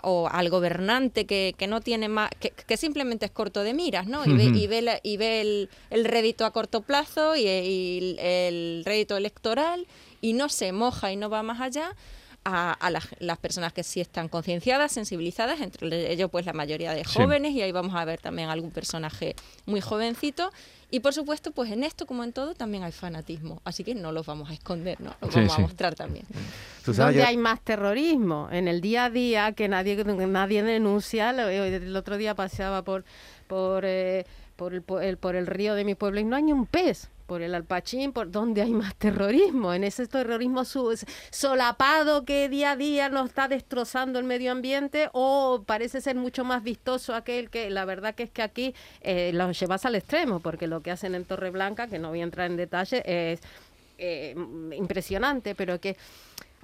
o 0.03 0.29
al 0.31 0.49
gobernante 0.49 1.25
que, 1.25 1.55
no 1.67 1.81
tiene 1.81 2.09
más, 2.09 2.29
que, 2.39 2.77
simplemente 2.77 3.25
es 3.25 3.31
corto 3.31 3.63
de 3.63 3.73
miras, 3.73 4.07
¿no? 4.07 4.25
Y 4.25 4.33
ve, 4.33 4.43
y 4.45 4.67
ve, 4.67 4.99
y 5.03 5.17
ve 5.17 5.41
el, 5.41 5.69
el, 5.89 6.05
rédito 6.05 6.45
a 6.45 6.51
corto 6.51 6.81
plazo 6.81 7.35
y, 7.35 7.47
y 7.47 8.15
el 8.19 8.83
rédito 8.85 9.17
electoral 9.17 9.87
y 10.21 10.33
no 10.33 10.49
se 10.49 10.71
moja 10.71 11.11
y 11.11 11.15
no 11.15 11.29
va 11.29 11.43
más 11.43 11.61
allá 11.61 11.95
a, 12.45 12.91
las, 12.91 13.37
personas 13.39 13.73
que 13.73 13.83
sí 13.83 13.99
están 13.99 14.29
concienciadas, 14.29 14.91
sensibilizadas, 14.91 15.61
entre 15.61 16.11
ellos 16.11 16.29
pues 16.29 16.45
la 16.45 16.53
mayoría 16.53 16.93
de 16.93 17.03
jóvenes 17.03 17.53
y 17.53 17.61
ahí 17.63 17.71
vamos 17.71 17.95
a 17.95 18.05
ver 18.05 18.21
también 18.21 18.49
algún 18.49 18.69
personaje 18.69 19.35
muy 19.65 19.81
jovencito 19.81 20.51
y 20.91 20.99
por 20.99 21.13
supuesto 21.13 21.51
pues 21.51 21.71
en 21.71 21.83
esto 21.83 22.05
como 22.05 22.23
en 22.23 22.33
todo 22.33 22.53
también 22.53 22.83
hay 22.83 22.91
fanatismo, 22.91 23.61
así 23.65 23.83
que 23.83 23.95
no 23.95 24.11
los 24.11 24.27
vamos 24.27 24.51
a 24.51 24.53
esconder, 24.53 25.01
¿no? 25.01 25.15
Los 25.21 25.33
vamos 25.33 25.57
a 25.57 25.59
mostrar 25.59 25.95
también. 25.95 26.25
¿Dónde 26.85 27.23
hay 27.23 27.35
más 27.35 27.61
terrorismo? 27.61 28.47
En 28.51 28.67
el 28.67 28.79
día 28.79 29.05
a 29.05 29.09
día 29.09 29.51
que 29.53 29.67
nadie, 29.67 30.03
nadie 30.03 30.61
denuncia, 30.61 31.31
el 31.31 31.95
otro 31.95 32.17
día 32.17 32.35
paseaba 32.35 32.83
por, 32.83 33.05
por, 33.47 33.85
eh, 33.85 34.25
por, 34.55 34.73
el, 34.73 35.17
por 35.17 35.35
el 35.35 35.47
río 35.47 35.75
de 35.75 35.83
mi 35.83 35.95
pueblo 35.95 36.19
y 36.19 36.23
no 36.23 36.35
hay 36.35 36.43
ni 36.43 36.53
un 36.53 36.65
pez. 36.65 37.09
Por 37.25 37.41
el 37.41 37.55
alpachín, 37.55 38.13
por 38.13 38.29
donde 38.29 38.61
hay 38.61 38.71
más 38.71 38.93
terrorismo, 38.95 39.73
en 39.73 39.83
ese 39.83 40.05
terrorismo 40.05 40.61
solapado 41.31 42.23
que 42.23 42.49
día 42.49 42.73
a 42.73 42.75
día 42.75 43.09
nos 43.09 43.29
está 43.29 43.47
destrozando 43.47 44.19
el 44.19 44.25
medio 44.25 44.51
ambiente 44.51 45.09
o 45.11 45.63
parece 45.65 46.01
ser 46.01 46.17
mucho 46.17 46.43
más 46.43 46.61
vistoso 46.61 47.15
aquel 47.15 47.49
que 47.49 47.71
la 47.71 47.83
verdad 47.85 48.13
que 48.13 48.21
es 48.23 48.29
que 48.29 48.43
aquí 48.43 48.75
eh, 49.01 49.31
lo 49.33 49.51
llevas 49.51 49.87
al 49.87 49.95
extremo, 49.95 50.39
porque 50.39 50.67
lo 50.67 50.81
que 50.81 50.91
hacen 50.91 51.15
en 51.15 51.25
Torreblanca, 51.25 51.87
que 51.87 51.97
no 51.97 52.09
voy 52.09 52.21
a 52.21 52.25
entrar 52.25 52.51
en 52.51 52.57
detalle, 52.57 53.01
es 53.05 53.41
eh, 53.97 54.35
impresionante, 54.77 55.55
pero 55.55 55.79
que 55.79 55.97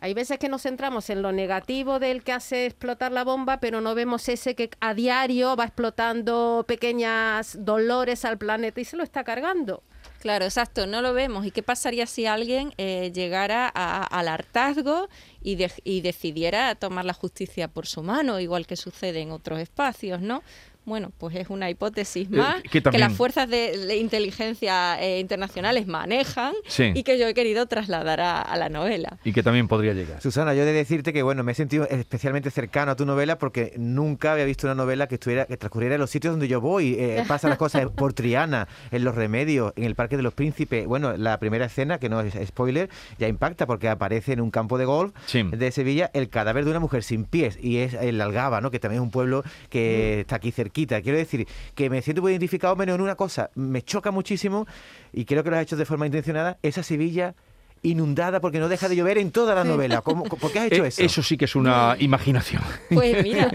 hay 0.01 0.15
veces 0.15 0.39
que 0.39 0.49
nos 0.49 0.63
centramos 0.63 1.11
en 1.11 1.21
lo 1.21 1.31
negativo 1.31 1.99
del 1.99 2.23
que 2.23 2.31
hace 2.31 2.65
explotar 2.65 3.11
la 3.11 3.23
bomba, 3.23 3.59
pero 3.59 3.81
no 3.81 3.93
vemos 3.93 4.27
ese 4.29 4.55
que 4.55 4.71
a 4.79 4.95
diario 4.95 5.55
va 5.55 5.65
explotando 5.65 6.65
pequeñas 6.67 7.55
dolores 7.63 8.25
al 8.25 8.39
planeta 8.39 8.81
y 8.81 8.85
se 8.85 8.97
lo 8.97 9.03
está 9.03 9.23
cargando. 9.23 9.83
Claro, 10.19 10.45
exacto, 10.45 10.87
no 10.87 11.03
lo 11.03 11.13
vemos. 11.13 11.45
¿Y 11.45 11.51
qué 11.51 11.61
pasaría 11.61 12.07
si 12.07 12.25
alguien 12.25 12.73
eh, 12.77 13.11
llegara 13.13 13.67
al 13.67 14.27
hartazgo 14.27 15.07
y, 15.43 15.57
y, 15.83 16.01
decidiera 16.01 16.73
tomar 16.73 17.05
la 17.05 17.13
justicia 17.13 17.67
por 17.67 17.85
su 17.85 18.01
mano, 18.01 18.39
igual 18.39 18.65
que 18.65 18.77
sucede 18.77 19.21
en 19.21 19.31
otros 19.31 19.59
espacios, 19.59 20.21
¿no? 20.21 20.41
Bueno, 20.83 21.11
pues 21.17 21.35
es 21.35 21.49
una 21.49 21.69
hipótesis 21.69 22.27
eh, 22.27 22.35
más 22.35 22.63
que, 22.63 22.81
las 22.97 23.13
fuerzas 23.13 23.47
de, 23.47 23.97
inteligencia 23.97 25.01
eh, 25.01 25.19
internacionales 25.19 25.85
manejan 25.85 26.53
y 26.77 27.03
que 27.03 27.19
yo 27.19 27.27
he 27.27 27.33
querido 27.33 27.67
trasladar 27.67 28.19
a, 28.19 28.57
la 28.57 28.69
novela. 28.69 29.17
Y 29.23 29.31
que 29.31 29.43
también 29.43 29.67
podría 29.67 29.93
llegar. 29.93 30.21
Susana, 30.21 30.53
yo 30.53 30.63
he 30.63 30.65
de 30.65 30.73
decirte 30.73 31.13
que 31.13 31.23
bueno, 31.23 31.43
me 31.43 31.51
he 31.51 31.55
sentido 31.55 31.87
especialmente 31.89 32.49
cercano 32.49 32.91
a 32.91 32.95
tu 32.95 33.05
novela 33.05 33.37
porque 33.37 33.73
nunca 33.77 34.33
había 34.33 34.45
visto 34.45 34.65
una 34.67 34.75
novela 34.75 35.07
que 35.07 35.15
estuviera 35.15 35.45
que 35.45 35.57
transcurriera 35.57 35.95
en 35.95 36.01
los 36.01 36.09
sitios 36.09 36.33
donde 36.33 36.47
yo 36.47 36.61
voy. 36.61 36.95
Eh, 36.97 37.23
pasan 37.27 37.49
las 37.49 37.59
cosas 37.59 37.87
por 37.95 38.13
Triana, 38.13 38.67
en 38.91 39.03
Los 39.03 39.15
Remedios, 39.15 39.73
en 39.75 39.83
el 39.83 39.95
Parque 39.95 40.17
de 40.17 40.23
los 40.23 40.33
Príncipes. 40.33 40.87
Bueno, 40.87 41.15
la 41.15 41.39
primera 41.39 41.65
escena, 41.65 41.99
que 41.99 42.09
no 42.09 42.21
es 42.21 42.35
spoiler, 42.47 42.89
ya 43.19 43.27
impacta 43.27 43.67
porque 43.67 43.87
aparece 43.87 44.33
en 44.33 44.41
un 44.41 44.49
campo 44.49 44.77
de 44.77 44.85
golf 44.85 45.13
de 45.31 45.71
Sevilla 45.71 46.09
el 46.13 46.29
cadáver 46.29 46.65
de 46.65 46.71
una 46.71 46.79
mujer 46.79 47.03
sin 47.03 47.25
pies 47.25 47.57
y 47.61 47.77
es 47.77 47.93
el 47.93 48.19
Algaba, 48.19 48.61
¿no? 48.61 48.71
que 48.71 48.79
también 48.79 49.01
es 49.01 49.05
un 49.05 49.11
pueblo 49.11 49.43
que 49.69 50.15
mm. 50.17 50.19
está 50.21 50.35
aquí 50.37 50.51
cerquita. 50.71 51.01
Quiero 51.01 51.17
decir 51.17 51.47
que 51.75 51.89
me 51.89 52.01
siento 52.01 52.21
muy 52.21 52.31
identificado 52.31 52.75
menos 52.75 52.95
en 52.95 53.01
una 53.01 53.15
cosa. 53.15 53.51
Me 53.55 53.81
choca 53.81 54.11
muchísimo 54.11 54.65
y 55.11 55.25
creo 55.25 55.43
que 55.43 55.49
lo 55.49 55.57
has 55.57 55.63
hecho 55.63 55.75
de 55.75 55.85
forma 55.85 56.05
intencionada. 56.05 56.57
Esa 56.63 56.81
Sevilla 56.81 57.35
inundada 57.83 58.39
porque 58.41 58.59
no 58.59 58.69
deja 58.69 58.87
de 58.87 58.95
llover 58.95 59.17
en 59.17 59.31
toda 59.31 59.55
la 59.55 59.63
novela. 59.63 60.01
¿Por 60.01 60.51
qué 60.51 60.59
has 60.59 60.65
hecho 60.67 60.85
eh, 60.85 60.89
eso? 60.89 61.01
Eso 61.01 61.23
sí 61.23 61.37
que 61.37 61.45
es 61.45 61.55
una 61.55 61.95
imaginación. 61.99 62.61
Pues 62.89 63.23
mira, 63.23 63.51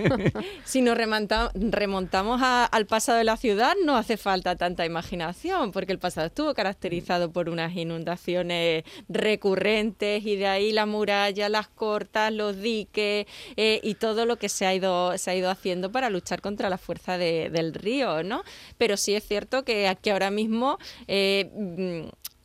si 0.64 0.83
nos 0.83 0.97
remontamos 0.97 2.40
al 2.42 2.87
pasado 2.87 3.18
de 3.18 3.25
la 3.25 3.37
ciudad, 3.37 3.75
no 3.85 3.97
hace 3.97 4.16
falta 4.16 4.56
tanta 4.56 4.85
imaginación, 4.85 5.73
porque 5.73 5.92
el 5.92 5.99
pasado 5.99 6.26
estuvo 6.26 6.54
caracterizado 6.54 7.30
por 7.30 7.49
unas 7.49 7.75
inundaciones 7.76 8.85
recurrentes 9.09 10.25
y 10.26 10.37
de 10.37 10.47
ahí 10.47 10.73
la 10.73 10.87
muralla, 10.87 11.49
las 11.49 11.68
cortas, 11.68 12.33
los 12.33 12.61
diques 12.61 13.26
eh, 13.56 13.80
y 13.83 13.95
todo 13.95 14.26
lo 14.26 14.37
que 14.37 14.49
se 14.49 14.66
ha 14.66 14.75
ido 14.75 15.16
se 15.18 15.30
ha 15.30 15.35
ido 15.35 15.50
haciendo 15.50 15.92
para 15.92 16.11
luchar 16.11 16.40
contra 16.40 16.68
la 16.68 16.78
fuerza 16.78 17.18
del 17.18 17.75
río, 17.75 18.23
¿no? 18.23 18.42
Pero 18.78 18.97
sí 18.97 19.14
es 19.14 19.26
cierto 19.26 19.64
que 19.64 19.88
aquí 19.88 20.11
ahora 20.11 20.30
mismo 20.30 20.78
eh, 21.06 21.50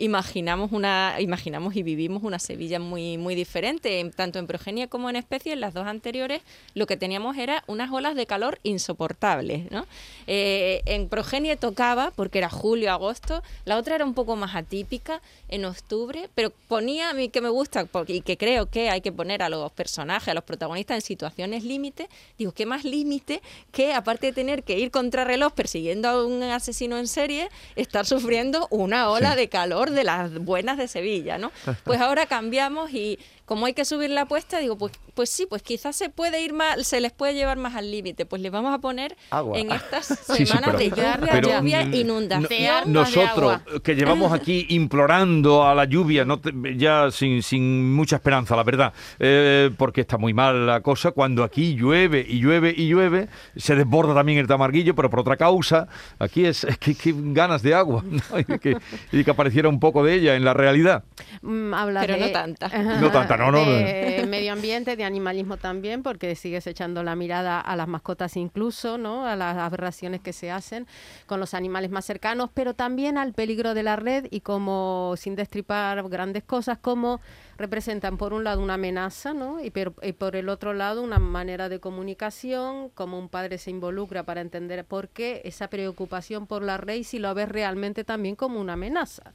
imaginamos 0.01 0.71
una 0.71 1.15
imaginamos 1.19 1.75
y 1.75 1.83
vivimos 1.83 2.23
una 2.23 2.39
Sevilla 2.39 2.79
muy 2.79 3.19
muy 3.19 3.35
diferente 3.35 4.03
tanto 4.15 4.39
en 4.39 4.47
progenia 4.47 4.87
como 4.87 5.11
en 5.11 5.15
especie 5.15 5.53
en 5.53 5.61
las 5.61 5.75
dos 5.75 5.85
anteriores 5.85 6.41
lo 6.73 6.87
que 6.87 6.97
teníamos 6.97 7.37
era 7.37 7.63
unas 7.67 7.91
olas 7.91 8.15
de 8.15 8.25
calor 8.25 8.59
insoportables 8.63 9.69
¿no? 9.69 9.85
Eh, 10.25 10.81
en 10.85 11.07
progenie 11.07 11.55
tocaba 11.55 12.11
porque 12.15 12.39
era 12.39 12.49
julio 12.49 12.91
agosto 12.91 13.43
la 13.65 13.77
otra 13.77 13.93
era 13.93 14.03
un 14.03 14.15
poco 14.15 14.35
más 14.35 14.55
atípica 14.55 15.21
en 15.49 15.65
octubre 15.65 16.29
pero 16.33 16.51
ponía 16.67 17.11
a 17.11 17.13
mí 17.13 17.29
que 17.29 17.41
me 17.41 17.49
gusta 17.49 17.87
y 18.07 18.21
que 18.21 18.37
creo 18.37 18.65
que 18.65 18.89
hay 18.89 19.01
que 19.01 19.11
poner 19.11 19.43
a 19.43 19.49
los 19.49 19.71
personajes 19.71 20.29
a 20.29 20.33
los 20.33 20.43
protagonistas 20.43 20.95
en 20.95 21.01
situaciones 21.01 21.63
límite 21.63 22.09
digo 22.39 22.53
qué 22.53 22.65
más 22.65 22.85
límite 22.85 23.43
que 23.71 23.93
aparte 23.93 24.27
de 24.27 24.33
tener 24.33 24.63
que 24.63 24.79
ir 24.79 24.89
contra 24.89 25.25
reloj 25.25 25.53
persiguiendo 25.53 26.07
a 26.07 26.25
un 26.25 26.41
asesino 26.41 26.97
en 26.97 27.07
serie 27.07 27.49
estar 27.75 28.07
sufriendo 28.07 28.67
una 28.71 29.11
ola 29.11 29.35
de 29.35 29.47
calor 29.47 29.90
de 29.93 30.03
las 30.03 30.37
buenas 30.39 30.77
de 30.77 30.87
Sevilla, 30.87 31.37
¿no? 31.37 31.51
Pues 31.83 31.99
ahora 31.99 32.25
cambiamos 32.25 32.91
y 32.91 33.19
como 33.51 33.65
hay 33.65 33.73
que 33.73 33.83
subir 33.83 34.09
la 34.11 34.21
apuesta, 34.21 34.59
digo, 34.59 34.77
pues, 34.77 34.93
pues 35.13 35.29
sí, 35.29 35.45
pues 35.45 35.61
quizás 35.61 35.93
se 35.97 36.09
puede 36.09 36.41
ir 36.41 36.53
más, 36.53 36.87
se 36.87 37.01
les 37.01 37.11
puede 37.11 37.33
llevar 37.33 37.57
más 37.57 37.75
al 37.75 37.91
límite. 37.91 38.25
Pues 38.25 38.41
les 38.41 38.49
vamos 38.49 38.73
a 38.73 38.77
poner 38.77 39.17
en 39.55 39.73
estas 39.73 40.05
semanas 40.25 40.77
de 40.77 40.89
lluvia, 40.89 41.81
inundación. 41.81 42.93
nosotros 42.93 43.59
que 43.83 43.95
llevamos 43.95 44.31
aquí 44.31 44.67
implorando 44.69 45.67
a 45.67 45.75
la 45.75 45.83
lluvia, 45.83 46.23
no 46.23 46.39
ya 46.77 47.11
sin, 47.11 47.43
sin 47.43 47.93
mucha 47.93 48.15
esperanza, 48.15 48.55
la 48.55 48.63
verdad, 48.63 48.93
eh, 49.19 49.69
porque 49.77 49.99
está 49.99 50.17
muy 50.17 50.33
mal 50.33 50.65
la 50.65 50.79
cosa, 50.79 51.11
cuando 51.11 51.43
aquí 51.43 51.75
llueve 51.75 52.25
y 52.25 52.39
llueve 52.39 52.73
y 52.73 52.87
llueve, 52.87 53.27
se 53.57 53.75
desborda 53.75 54.13
también 54.13 54.37
el 54.37 54.47
tamarguillo, 54.47 54.95
pero 54.95 55.09
por 55.09 55.19
otra 55.19 55.35
causa, 55.35 55.89
aquí 56.19 56.45
es, 56.45 56.65
que, 56.79 56.95
ganas 57.03 57.63
de 57.63 57.73
agua 57.73 58.01
y, 58.37 58.59
que, 58.59 58.77
y, 59.11 59.25
que, 59.25 59.31
apareciera 59.31 59.67
un 59.67 59.81
poco 59.81 60.05
de 60.05 60.13
ella 60.13 60.35
en 60.37 60.45
la 60.45 60.53
realidad. 60.53 61.03
Mm, 61.41 61.73
pero 61.99 62.15
no 62.15 62.31
tanta. 62.31 62.69
No 63.01 63.11
tanta, 63.11 63.40
de 63.51 64.25
medio 64.29 64.53
ambiente, 64.53 64.95
de 64.95 65.03
animalismo 65.03 65.57
también, 65.57 66.03
porque 66.03 66.35
sigues 66.35 66.67
echando 66.67 67.03
la 67.03 67.15
mirada 67.15 67.59
a 67.59 67.75
las 67.75 67.87
mascotas 67.87 68.37
incluso, 68.37 68.97
¿no? 68.97 69.25
A 69.25 69.35
las 69.35 69.57
aberraciones 69.57 70.21
que 70.21 70.33
se 70.33 70.51
hacen 70.51 70.87
con 71.25 71.39
los 71.39 71.53
animales 71.53 71.91
más 71.91 72.05
cercanos, 72.05 72.49
pero 72.53 72.73
también 72.73 73.17
al 73.17 73.33
peligro 73.33 73.73
de 73.73 73.83
la 73.83 73.95
red 73.95 74.27
y 74.29 74.41
como, 74.41 75.15
sin 75.17 75.35
destripar 75.35 76.07
grandes 76.09 76.43
cosas, 76.43 76.77
como 76.77 77.19
representan 77.57 78.17
por 78.17 78.33
un 78.33 78.43
lado 78.43 78.61
una 78.61 78.75
amenaza, 78.75 79.33
¿no? 79.33 79.59
Y, 79.63 79.71
y 80.01 80.11
por 80.13 80.35
el 80.35 80.49
otro 80.49 80.73
lado 80.73 81.01
una 81.01 81.19
manera 81.19 81.69
de 81.69 81.79
comunicación, 81.79 82.89
como 82.89 83.19
un 83.19 83.29
padre 83.29 83.57
se 83.57 83.71
involucra 83.71 84.23
para 84.23 84.41
entender 84.41 84.85
por 84.85 85.09
qué 85.09 85.41
esa 85.45 85.69
preocupación 85.69 86.47
por 86.47 86.63
la 86.63 86.77
red 86.77 86.95
y 86.95 87.03
si 87.03 87.19
lo 87.19 87.33
ves 87.33 87.49
realmente 87.49 88.03
también 88.03 88.35
como 88.35 88.59
una 88.59 88.73
amenaza. 88.73 89.33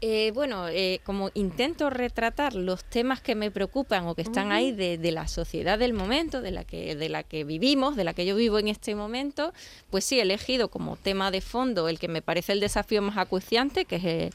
Eh, 0.00 0.30
bueno, 0.32 0.68
eh, 0.68 1.00
como 1.02 1.30
intento 1.34 1.90
retratar 1.90 2.54
los 2.54 2.84
temas 2.84 3.20
que 3.20 3.34
me 3.34 3.50
preocupan 3.50 4.06
o 4.06 4.14
que 4.14 4.22
están 4.22 4.52
ahí 4.52 4.70
de, 4.70 5.10
la 5.10 5.26
sociedad 5.26 5.76
del 5.76 5.92
momento, 5.92 6.40
de 6.40 6.52
la 6.52 6.62
que 6.62 6.94
de 6.94 7.08
la 7.08 7.24
que 7.24 7.42
vivimos, 7.42 7.96
de 7.96 8.04
la 8.04 8.14
que 8.14 8.24
yo 8.24 8.36
vivo 8.36 8.60
en 8.60 8.68
este 8.68 8.94
momento, 8.94 9.52
pues 9.90 10.04
sí 10.04 10.20
he 10.20 10.22
elegido 10.22 10.68
como 10.68 10.96
tema 10.96 11.32
de 11.32 11.40
fondo 11.40 11.88
el 11.88 11.98
que 11.98 12.06
me 12.06 12.22
parece 12.22 12.52
el 12.52 12.60
desafío 12.60 13.02
más 13.02 13.16
acuciante, 13.16 13.86
que 13.86 13.96
es 13.96 14.04
eh, 14.04 14.30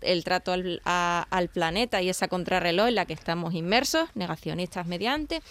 el, 0.00 0.22
trato 0.22 0.52
al, 0.52 0.80
al 0.84 1.48
planeta 1.48 2.00
y 2.00 2.08
esa 2.08 2.28
contrarreloj 2.28 2.86
en 2.86 2.94
la 2.94 3.04
que 3.04 3.14
estamos 3.14 3.52
inmersos, 3.52 4.08
negacionistas 4.14 4.86
mediante 4.86 5.42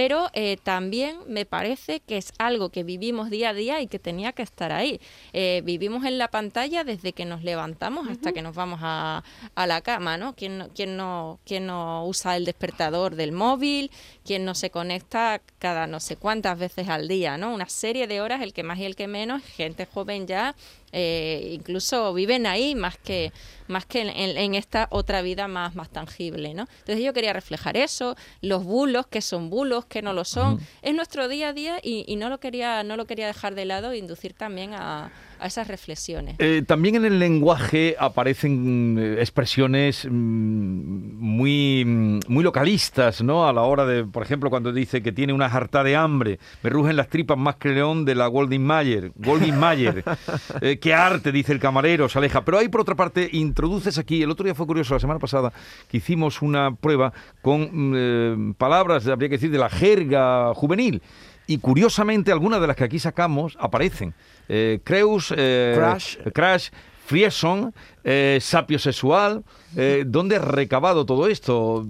pero 0.00 0.30
eh, 0.32 0.56
también 0.62 1.18
me 1.26 1.44
parece 1.44 2.00
que 2.00 2.16
es 2.16 2.32
algo 2.38 2.70
que 2.70 2.84
vivimos 2.84 3.28
día 3.28 3.50
a 3.50 3.52
día 3.52 3.82
y 3.82 3.86
que 3.86 3.98
tenía 3.98 4.32
que 4.32 4.40
estar 4.40 4.72
ahí. 4.72 4.98
Eh, 5.34 5.60
vivimos 5.62 6.06
en 6.06 6.16
la 6.16 6.28
pantalla 6.28 6.84
desde 6.84 7.12
que 7.12 7.26
nos 7.26 7.44
levantamos 7.44 8.08
hasta 8.08 8.32
que 8.32 8.40
nos 8.40 8.54
vamos 8.54 8.80
a, 8.82 9.22
la 9.54 9.82
cama, 9.82 10.16
¿no? 10.16 10.34
¿Quién, 10.34 10.56
no, 10.56 10.68
quién, 10.70 10.96
no, 10.96 11.38
¿Quién 11.44 11.66
no 11.66 12.06
usa 12.06 12.38
el 12.38 12.46
despertador 12.46 13.14
del 13.14 13.32
móvil? 13.32 13.90
¿Quién 14.30 14.44
no 14.44 14.54
se 14.54 14.70
conecta 14.70 15.42
cada 15.58 15.88
no 15.88 15.98
sé 15.98 16.14
cuántas 16.14 16.56
veces 16.56 16.88
al 16.88 17.08
día, 17.08 17.36
¿no? 17.36 17.52
Una 17.52 17.68
serie 17.68 18.06
de 18.06 18.20
horas, 18.20 18.42
el 18.42 18.52
que 18.52 18.62
más 18.62 18.78
y 18.78 18.84
el 18.84 18.94
que 18.94 19.08
menos, 19.08 19.42
gente 19.42 19.86
joven 19.92 20.28
ya 20.28 20.54
eh, 20.92 21.50
incluso 21.50 22.14
viven 22.14 22.46
ahí 22.46 22.76
más 22.76 22.96
que 22.96 23.32
más 23.66 23.86
que 23.86 24.02
en, 24.02 24.54
esta 24.54 24.86
otra 24.92 25.20
vida 25.22 25.48
más, 25.48 25.74
más 25.74 25.90
tangible, 25.90 26.54
¿no? 26.54 26.68
Entonces 26.78 27.04
yo 27.04 27.12
quería 27.12 27.32
reflejar 27.32 27.76
eso, 27.76 28.14
los 28.40 28.62
bulos, 28.62 29.08
que 29.08 29.20
son 29.20 29.50
bulos, 29.50 29.84
que 29.86 30.00
no 30.00 30.12
lo 30.12 30.24
son, 30.24 30.60
es 30.82 30.94
nuestro 30.94 31.26
día 31.26 31.48
a 31.48 31.52
día 31.52 31.80
y, 31.82 32.04
y, 32.06 32.14
no 32.14 32.28
lo 32.28 32.38
quería, 32.38 32.84
no 32.84 32.96
lo 32.96 33.06
quería 33.06 33.26
dejar 33.26 33.56
de 33.56 33.64
lado 33.64 33.90
e 33.90 33.98
inducir 33.98 34.32
también 34.32 34.74
a, 34.74 35.10
a 35.40 35.46
esas 35.46 35.68
reflexiones. 35.68 36.36
Eh, 36.38 36.62
también 36.66 36.96
en 36.96 37.04
el 37.04 37.18
lenguaje 37.18 37.96
aparecen 37.98 38.96
eh, 38.98 39.16
expresiones 39.20 40.06
mm, 40.08 40.10
muy, 40.10 41.84
mm, 41.84 42.20
muy 42.28 42.44
localistas, 42.44 43.22
¿no? 43.22 43.46
A 43.48 43.52
la 43.52 43.62
hora 43.62 43.86
de, 43.86 44.04
por 44.04 44.22
ejemplo, 44.22 44.50
cuando 44.50 44.72
dice 44.72 45.02
que 45.02 45.12
tiene 45.12 45.32
una 45.32 45.48
jarta 45.48 45.82
de 45.82 45.96
hambre, 45.96 46.38
me 46.62 46.70
rugen 46.70 46.96
las 46.96 47.08
tripas 47.08 47.38
más 47.38 47.56
que 47.56 47.70
león 47.70 48.04
de 48.04 48.14
la 48.14 48.26
Golding 48.26 48.62
Mayer. 48.62 49.12
Golding 49.16 49.58
Mayer. 49.58 50.04
Eh, 50.60 50.78
qué 50.78 50.92
arte, 50.92 51.32
dice 51.32 51.52
el 51.52 51.60
camarero, 51.60 52.08
se 52.08 52.18
aleja. 52.18 52.44
Pero 52.44 52.58
hay, 52.58 52.68
por 52.68 52.82
otra 52.82 52.94
parte, 52.94 53.28
introduces 53.32 53.98
aquí, 53.98 54.22
el 54.22 54.30
otro 54.30 54.44
día 54.44 54.54
fue 54.54 54.66
curioso, 54.66 54.94
la 54.94 55.00
semana 55.00 55.18
pasada, 55.18 55.52
que 55.88 55.98
hicimos 55.98 56.42
una 56.42 56.74
prueba 56.74 57.12
con 57.40 58.50
mm, 58.50 58.54
palabras, 58.54 59.06
habría 59.06 59.28
que 59.28 59.36
decir, 59.36 59.50
de 59.50 59.58
la 59.58 59.70
jerga 59.70 60.52
juvenil. 60.54 61.02
Y 61.50 61.58
curiosamente, 61.58 62.30
algunas 62.30 62.60
de 62.60 62.68
las 62.68 62.76
que 62.76 62.84
aquí 62.84 63.00
sacamos 63.00 63.56
aparecen. 63.58 64.14
Eh, 64.48 64.78
Creus, 64.84 65.34
eh, 65.36 65.72
Crash, 65.76 66.16
Crash 66.32 66.68
Frieson, 67.10 67.74
eh, 68.04 68.38
sapio 68.40 68.78
sexual. 68.78 69.42
Eh, 69.76 70.04
¿Dónde 70.06 70.36
has 70.36 70.44
recabado 70.44 71.04
todo 71.04 71.26
esto? 71.26 71.84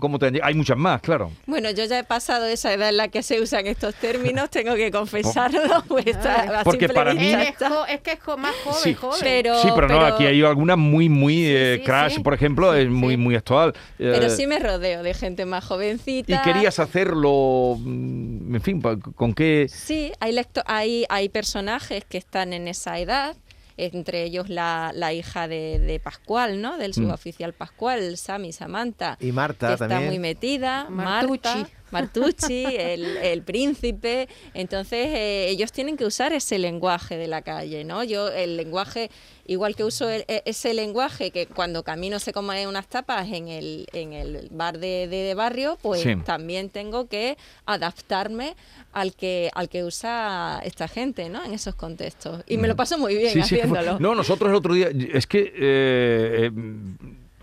¿Cómo 0.00 0.18
te 0.18 0.40
Hay 0.42 0.54
muchas 0.54 0.76
más, 0.76 1.00
claro. 1.00 1.30
Bueno, 1.46 1.70
yo 1.70 1.84
ya 1.84 2.00
he 2.00 2.04
pasado 2.04 2.46
esa 2.46 2.72
edad 2.72 2.88
en 2.88 2.96
la 2.96 3.06
que 3.06 3.22
se 3.22 3.40
usan 3.40 3.68
estos 3.68 3.94
términos, 3.94 4.50
tengo 4.50 4.74
que 4.74 4.90
confesarlo. 4.90 5.60
Pues 5.86 6.16
Porque 6.64 6.88
para 6.88 7.14
mí... 7.14 7.32
Es, 7.32 8.00
que 8.00 8.12
es 8.12 8.18
más 8.38 8.54
joven, 8.64 8.80
sí, 8.82 8.94
joven. 8.94 9.18
Pero, 9.22 9.62
sí, 9.62 9.68
pero, 9.74 9.86
no, 9.86 10.00
aquí 10.00 10.26
hay 10.26 10.42
algunas 10.42 10.76
muy, 10.76 11.08
muy... 11.08 11.44
Eh, 11.46 11.82
Crash, 11.84 12.20
por 12.20 12.34
ejemplo, 12.34 12.74
es 12.74 12.88
muy, 12.88 13.16
muy 13.16 13.36
actual. 13.36 13.74
Pero 13.96 14.28
sí 14.30 14.46
me 14.48 14.58
rodeo 14.58 15.04
de 15.04 15.14
gente 15.14 15.46
más 15.46 15.64
jovencita. 15.64 16.34
¿Y 16.34 16.38
querías 16.42 16.80
hacerlo, 16.80 17.76
mm, 17.78 18.56
en 18.56 18.62
fin, 18.62 18.82
con 19.14 19.34
qué...? 19.34 19.66
Sí, 19.68 20.12
hay, 20.18 20.36
hay, 20.66 21.06
hay 21.08 21.28
personajes 21.28 22.04
que 22.04 22.18
están 22.18 22.52
en 22.52 22.66
esa 22.66 22.98
edad 22.98 23.36
entre 23.76 24.22
ellos 24.22 24.48
la, 24.48 24.92
la 24.94 25.12
hija 25.12 25.48
de, 25.48 25.78
de, 25.78 26.00
Pascual, 26.00 26.60
¿no? 26.60 26.78
Del 26.78 26.90
mm. 26.90 26.94
suboficial 26.94 27.52
Pascual, 27.52 28.16
Sami 28.16 28.52
Samantha. 28.52 29.16
Y 29.20 29.32
Marta 29.32 29.68
que 29.68 29.84
está 29.84 30.00
muy 30.00 30.18
metida. 30.18 30.88
Martucci. 30.90 31.66
Martucci, 31.94 32.64
el, 32.66 33.42
príncipe. 33.42 34.28
Entonces, 34.52 35.08
eh, 35.12 35.48
ellos 35.48 35.70
tienen 35.72 35.96
que 35.96 36.04
usar 36.04 36.32
ese 36.32 36.58
lenguaje 36.58 37.16
de 37.16 37.28
la 37.28 37.42
calle, 37.42 37.84
¿no? 37.84 38.02
Yo, 38.02 38.28
el 38.28 38.56
lenguaje, 38.56 39.10
igual 39.46 39.76
que 39.76 39.84
uso 39.84 40.10
e, 40.10 40.24
ese 40.44 40.74
lenguaje 40.74 41.30
que 41.30 41.46
cuando 41.46 41.84
camino 41.84 42.18
se 42.18 42.32
come 42.32 42.66
unas 42.66 42.88
tapas 42.88 43.28
en 43.28 43.48
el, 43.48 43.86
en 43.92 44.12
el 44.12 44.48
bar 44.50 44.78
de, 44.78 45.32
barrio, 45.36 45.78
pues 45.80 46.04
también 46.24 46.68
tengo 46.68 47.06
que 47.06 47.36
adaptarme 47.64 48.56
al 48.92 49.14
que 49.14 49.50
al 49.54 49.68
que 49.68 49.84
usa 49.84 50.60
esta 50.64 50.88
gente, 50.88 51.28
¿no? 51.28 51.44
En 51.44 51.52
esos 51.52 51.74
contextos. 51.74 52.42
Y 52.46 52.56
me 52.56 52.68
lo 52.68 52.74
mm. 52.74 52.76
paso 52.76 52.98
muy 52.98 53.16
bien 53.16 53.40
haciéndolo. 53.40 53.98
no, 54.00 54.14
nosotros 54.14 54.50
el 54.50 54.56
otro 54.56 54.74
día, 54.74 54.88
es 55.12 55.26
que 55.26 55.40
eh, 55.40 55.52
eh, 55.56 56.50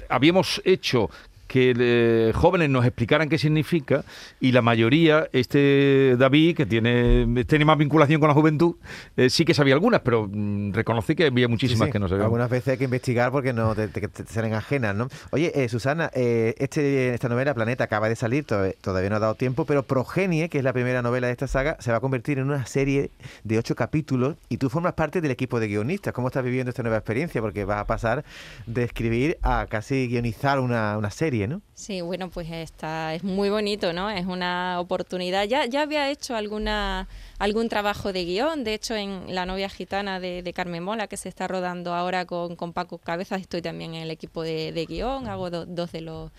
habíamos 0.10 0.62
hecho 0.66 1.10
que 1.52 1.74
eh, 1.78 2.32
jóvenes 2.34 2.70
nos 2.70 2.86
explicaran 2.86 3.28
qué 3.28 3.38
significa 3.38 4.06
y 4.40 4.54
la 4.54 4.62
mayoría, 4.62 5.28
este 5.34 6.16
David, 6.18 6.56
que 6.56 6.66
tiene, 6.66 7.44
tiene 7.44 7.66
más 7.66 7.78
vinculación 7.78 8.22
con 8.22 8.30
la 8.30 8.34
juventud, 8.34 8.76
eh, 9.18 9.30
sí 9.30 9.44
que 9.44 9.54
sabía 9.54 9.74
algunas, 9.74 10.00
pero 10.00 10.30
mm, 10.32 10.72
reconocí 10.72 11.14
que 11.14 11.26
había 11.26 11.50
muchísimas 11.50 11.90
que 11.90 12.00
no 12.00 12.08
sabían. 12.08 12.24
Algunas 12.24 12.50
veces 12.50 12.70
hay 12.70 12.78
que 12.78 12.86
investigar 12.86 13.34
porque 13.34 13.52
no 13.52 13.76
te, 13.76 13.90
salen 14.30 14.54
ajenas, 14.54 14.96
¿no? 14.96 15.10
Oye, 15.32 15.52
eh, 15.54 15.68
Susana, 15.68 16.10
este, 16.14 17.14
esta 17.14 17.28
novela, 17.28 17.54
Planeta, 17.54 17.84
acaba 17.84 18.08
de 18.08 18.16
salir, 18.16 18.46
todavía 18.46 19.10
no 19.10 19.18
ha 19.18 19.20
dado 19.20 19.36
tiempo, 19.36 19.66
pero 19.66 19.84
Progenie, 19.84 20.48
que 20.48 20.58
es 20.58 20.64
la 20.64 20.72
primera 20.72 21.02
novela 21.02 21.28
de 21.28 21.34
esta 21.34 21.48
saga, 21.48 21.76
se 21.82 21.92
va 21.92 21.98
a 21.98 22.00
convertir 22.00 22.40
en 22.40 22.46
una 22.46 22.66
serie 22.66 23.12
de 23.44 23.58
ocho 23.58 23.76
capítulos 23.76 24.38
y 24.48 24.56
tú 24.56 24.70
formas 24.70 24.94
parte 24.94 25.20
del 25.20 25.32
equipo 25.32 25.60
de 25.60 25.68
guionistas. 25.68 26.14
¿Cómo 26.14 26.30
estás 26.30 26.46
viviendo 26.46 26.70
esta 26.70 26.82
nueva 26.82 27.00
experiencia? 27.00 27.42
Porque 27.42 27.66
vas 27.66 27.82
a 27.82 27.88
pasar 27.88 28.24
de 28.68 28.84
escribir 28.84 29.38
a 29.42 29.66
casi 29.70 30.08
guionizar 30.08 30.62
una, 30.62 30.98
una 30.98 31.12
serie. 31.12 31.41
Sí, 31.74 32.02
bueno, 32.02 32.30
pues 32.30 32.50
está, 32.50 33.14
es 33.14 33.24
muy 33.24 33.50
bonito, 33.50 33.94
¿no? 33.94 34.10
Es 34.10 34.26
una 34.26 34.80
oportunidad. 34.80 35.46
Ya, 35.46 35.66
ya 35.66 35.82
había 35.82 36.10
hecho 36.10 36.36
alguna, 36.36 37.08
algún 37.40 37.70
trabajo 37.70 38.14
de 38.14 38.26
guion, 38.26 38.64
de 38.64 38.74
hecho 38.74 38.96
en 38.96 39.34
La 39.34 39.46
novia 39.46 39.70
gitana 39.70 40.20
de, 40.20 40.52
Carmen 40.54 40.84
Mola, 40.84 41.08
que 41.08 41.18
se 41.18 41.30
está 41.30 41.48
rodando 41.48 41.94
ahora 41.94 42.26
con, 42.26 42.56
con 42.56 42.74
Paco 42.74 42.98
Cabezas, 42.98 43.42
estoy 43.42 43.62
también 43.62 43.96
en 43.96 44.04
el 44.04 44.12
equipo 44.12 44.44
de, 44.44 44.86
guion, 44.88 45.28
hago 45.28 45.50
dos 45.50 45.92
de 45.92 46.02
los 46.02 46.32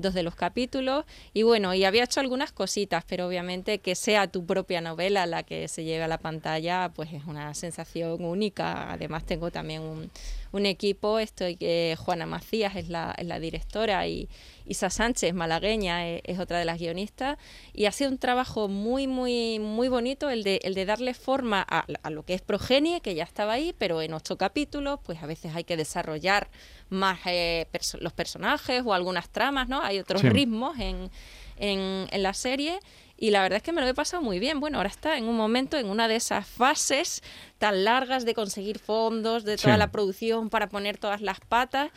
dos 0.00 0.14
de 0.14 0.22
los 0.22 0.34
capítulos 0.34 1.04
y 1.32 1.42
bueno, 1.42 1.74
y 1.74 1.84
había 1.84 2.04
hecho 2.04 2.20
algunas 2.20 2.52
cositas, 2.52 3.04
pero 3.06 3.26
obviamente 3.26 3.78
que 3.78 3.94
sea 3.94 4.26
tu 4.26 4.44
propia 4.44 4.80
novela 4.80 5.26
la 5.26 5.42
que 5.42 5.68
se 5.68 5.84
lleve 5.84 6.04
a 6.04 6.08
la 6.08 6.18
pantalla, 6.18 6.90
pues 6.94 7.12
es 7.12 7.24
una 7.24 7.54
sensación 7.54 8.24
única. 8.24 8.90
Además 8.90 9.24
tengo 9.24 9.50
también 9.50 9.82
un, 9.82 10.10
un 10.52 10.66
equipo, 10.66 11.18
estoy 11.18 11.56
que 11.56 11.96
Juana 11.98 12.26
Macías 12.26 12.76
es 12.76 12.88
la, 12.88 13.14
es 13.16 13.26
la 13.26 13.38
directora 13.38 14.06
y 14.06 14.28
Isa 14.66 14.90
Sánchez, 14.90 15.34
malagueña, 15.34 16.08
e, 16.08 16.22
es, 16.24 16.38
otra 16.38 16.58
de 16.58 16.64
las 16.64 16.78
guionistas, 16.78 17.38
y 17.72 17.86
ha 17.86 17.92
sido 17.92 18.10
un 18.10 18.18
trabajo 18.18 18.68
muy, 18.68 19.06
muy, 19.06 19.58
muy 19.58 19.88
bonito 19.88 20.30
el 20.30 20.42
de, 20.42 20.60
el 20.62 20.74
de 20.74 20.84
darle 20.84 21.14
forma 21.14 21.64
a, 21.68 21.84
lo 22.10 22.24
que 22.24 22.34
es 22.34 22.42
Progenie, 22.42 23.00
que 23.00 23.14
ya 23.14 23.24
estaba 23.24 23.54
ahí, 23.54 23.74
pero 23.76 24.02
en 24.02 24.14
ocho 24.14 24.36
capítulos, 24.36 25.00
pues 25.04 25.22
a 25.22 25.26
veces 25.26 25.54
hay 25.54 25.64
que 25.64 25.76
desarrollar 25.76 26.50
más 26.88 27.18
eh, 27.26 27.66
los 28.00 28.12
personajes 28.12 28.82
o 28.84 28.94
algunas 28.94 29.28
tramas, 29.28 29.68
¿no? 29.68 29.82
Hay 29.82 29.98
otros 29.98 30.22
ritmos 30.22 30.78
en, 30.78 31.10
en, 31.56 32.06
en 32.10 32.22
la 32.22 32.34
serie 32.34 32.80
y 33.20 33.30
la 33.30 33.42
verdad 33.42 33.58
es 33.58 33.62
que 33.62 33.72
me 33.72 33.82
lo 33.82 33.86
he 33.86 33.92
pasado 33.92 34.22
muy 34.22 34.38
bien. 34.38 34.60
Bueno, 34.60 34.78
ahora 34.78 34.88
está 34.88 35.18
en 35.18 35.28
un 35.28 35.36
momento, 35.36 35.76
en 35.76 35.90
una 35.90 36.08
de 36.08 36.16
esas 36.16 36.46
fases 36.46 37.22
tan 37.58 37.84
largas 37.84 38.24
de 38.24 38.32
conseguir 38.32 38.78
fondos, 38.78 39.44
de 39.44 39.58
toda 39.58 39.76
la 39.76 39.92
producción 39.92 40.48
para 40.48 40.70
poner 40.70 40.96
todas 40.96 41.20
las 41.20 41.38
patas, 41.40 41.90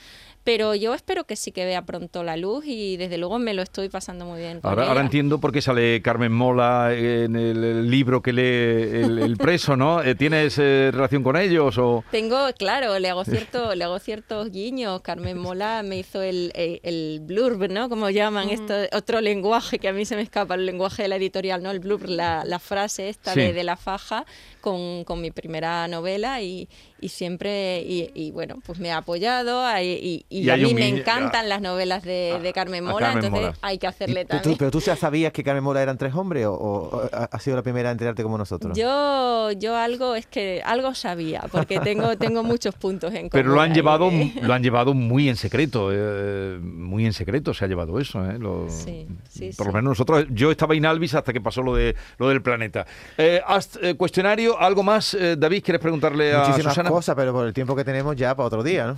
pero 0.44 0.76
yo 0.76 0.94
espero 0.94 1.24
que 1.24 1.36
sí 1.36 1.52
que 1.52 1.66
vea 1.66 1.86
pronto 1.86 2.24
la 2.24 2.38
luz 2.38 2.66
y 2.66 2.98
desde 2.98 3.18
luego 3.18 3.40
me 3.40 3.54
lo 3.54 3.62
estoy 3.62 3.90
pasando 3.90 4.26
muy 4.26 4.40
bien. 4.40 4.60
ahora, 4.64 4.88
ahora, 4.88 5.02
entiendo 5.02 5.40
por 5.40 5.52
qué 5.52 5.62
sale 5.62 6.02
Carmen 6.02 6.32
Mola 6.32 6.94
en 6.94 7.36
el, 7.36 7.90
libro 7.90 8.22
que 8.22 8.34
lee 8.34 9.22
el, 9.24 9.38
preso, 9.38 9.76
¿no? 9.76 10.02
Eh, 10.02 10.16
¿Tienes 10.16 10.58
eh, 10.58 10.90
relación 10.92 11.24
con 11.24 11.38
ellos 11.38 11.78
o...? 11.78 12.04
Tengo, 12.12 12.38
claro, 12.58 13.00
le 13.00 13.10
hago 13.10 13.24
cierto, 13.24 13.76
le 13.76 13.84
hago 13.84 14.00
ciertos 14.00 14.52
guiños. 14.52 15.02
Carmen 15.02 15.38
Mola 15.38 15.82
me 15.84 15.98
hizo 15.98 16.22
el, 16.22 16.52
el, 16.56 17.20
blurb, 17.22 17.70
¿no? 17.72 17.90
Como 17.90 18.10
llaman 18.10 18.50
esto, 18.50 18.74
otro 18.94 19.22
lenguaje 19.22 19.80
que 19.80 19.88
a 19.88 19.94
mí 19.94 20.06
se 20.06 20.16
me 20.16 20.22
escapa, 20.22 20.56
el 20.56 20.66
lenguaje 20.66 21.04
de 21.04 21.08
la 21.08 21.16
editorial, 21.16 21.64
¿no? 21.64 21.72
El 21.72 21.80
blurb, 21.80 22.06
la, 22.08 22.44
la 22.46 22.60
frase 22.60 23.10
esta 23.10 23.34
de, 23.34 23.54
de 23.54 23.64
la 23.64 23.78
faja 23.78 24.26
con, 24.62 25.04
con 25.04 25.22
mi 25.22 25.32
primera 25.32 25.88
novela 25.88 26.42
y, 26.42 26.70
y 27.04 27.10
siempre, 27.10 27.84
y, 27.86 28.32
bueno, 28.32 28.56
pues 28.66 28.80
me 28.80 28.92
ha 28.92 28.98
apoyado 28.98 29.64
y, 29.82 30.26
y, 30.30 30.33
a 30.50 30.58
mí 30.58 30.74
me 30.74 30.88
encantan 30.88 31.50
las 31.50 31.62
novelas 31.62 32.04
de, 32.04 32.40
de 32.42 32.54
Carmen 32.54 32.84
Mola, 32.84 33.14
entonces 33.14 33.56
hay 33.62 33.78
que 33.78 33.88
hacerle 33.88 34.26
también. 34.26 34.58
¿Pero 34.58 34.72
tú 34.72 34.80
ya 34.80 34.96
sabías 34.96 35.32
que 35.32 35.44
Carmen 35.44 35.64
Mola 35.64 35.82
eran 35.82 35.98
tres 35.98 36.14
hombres 36.16 36.46
o, 36.48 37.10
ha 37.12 37.40
sido 37.40 37.56
la 37.56 37.64
primera 37.64 37.90
en 37.90 37.94
enterarte 37.94 38.24
como 38.24 38.38
nosotros? 38.38 38.78
Yo, 38.78 39.52
yo 39.52 39.76
algo, 39.76 40.16
es 40.16 40.26
que 40.26 40.62
algo 40.66 40.94
sabía, 40.96 41.46
porque 41.52 41.80
tengo, 41.80 42.18
tengo 42.18 42.44
muchos 42.44 42.76
puntos 42.76 43.12
en 43.12 43.30
común. 43.30 43.32
Pero 43.32 43.50
lo 43.54 43.62
han, 43.62 43.74
llevado, 43.74 44.12
lo 44.42 44.54
han 44.54 44.64
llevado 44.64 44.94
muy 44.94 45.30
en 45.30 45.36
secreto, 45.36 45.90
eh, 45.92 46.60
muy 46.62 47.06
en 47.06 47.14
secreto 47.14 47.54
se 47.54 47.66
ha 47.66 47.68
llevado 47.68 48.00
eso. 48.00 48.24
Eh, 48.26 48.40
sí, 48.70 49.08
sí, 49.30 49.52
por 49.58 49.68
lo 49.68 49.74
menos 49.74 49.92
nosotros, 49.92 50.26
yo 50.30 50.52
estaba 50.52 50.76
inalvis 50.76 51.16
hasta 51.16 51.34
que 51.34 51.42
pasó 51.42 51.62
lo, 51.62 51.76
de, 51.76 51.96
lo 52.18 52.30
del 52.30 52.42
planeta. 52.42 52.86
Eh, 53.18 53.42
eh 53.82 53.94
cuestionario, 53.96 54.60
algo 54.60 54.84
más, 54.84 55.18
David, 55.38 55.64
¿quieres 55.64 55.82
preguntarle 55.82 56.34
a 56.34 56.54
Susana? 56.54 56.90
cosa, 56.90 57.16
pero 57.16 57.34
por 57.34 57.48
el 57.48 57.54
tiempo 57.54 57.76
que 57.76 57.84
tenemos 57.84 58.16
ya 58.16 58.36
para 58.36 58.48
otro 58.48 58.64
día, 58.64 58.88
¿no? 58.88 58.98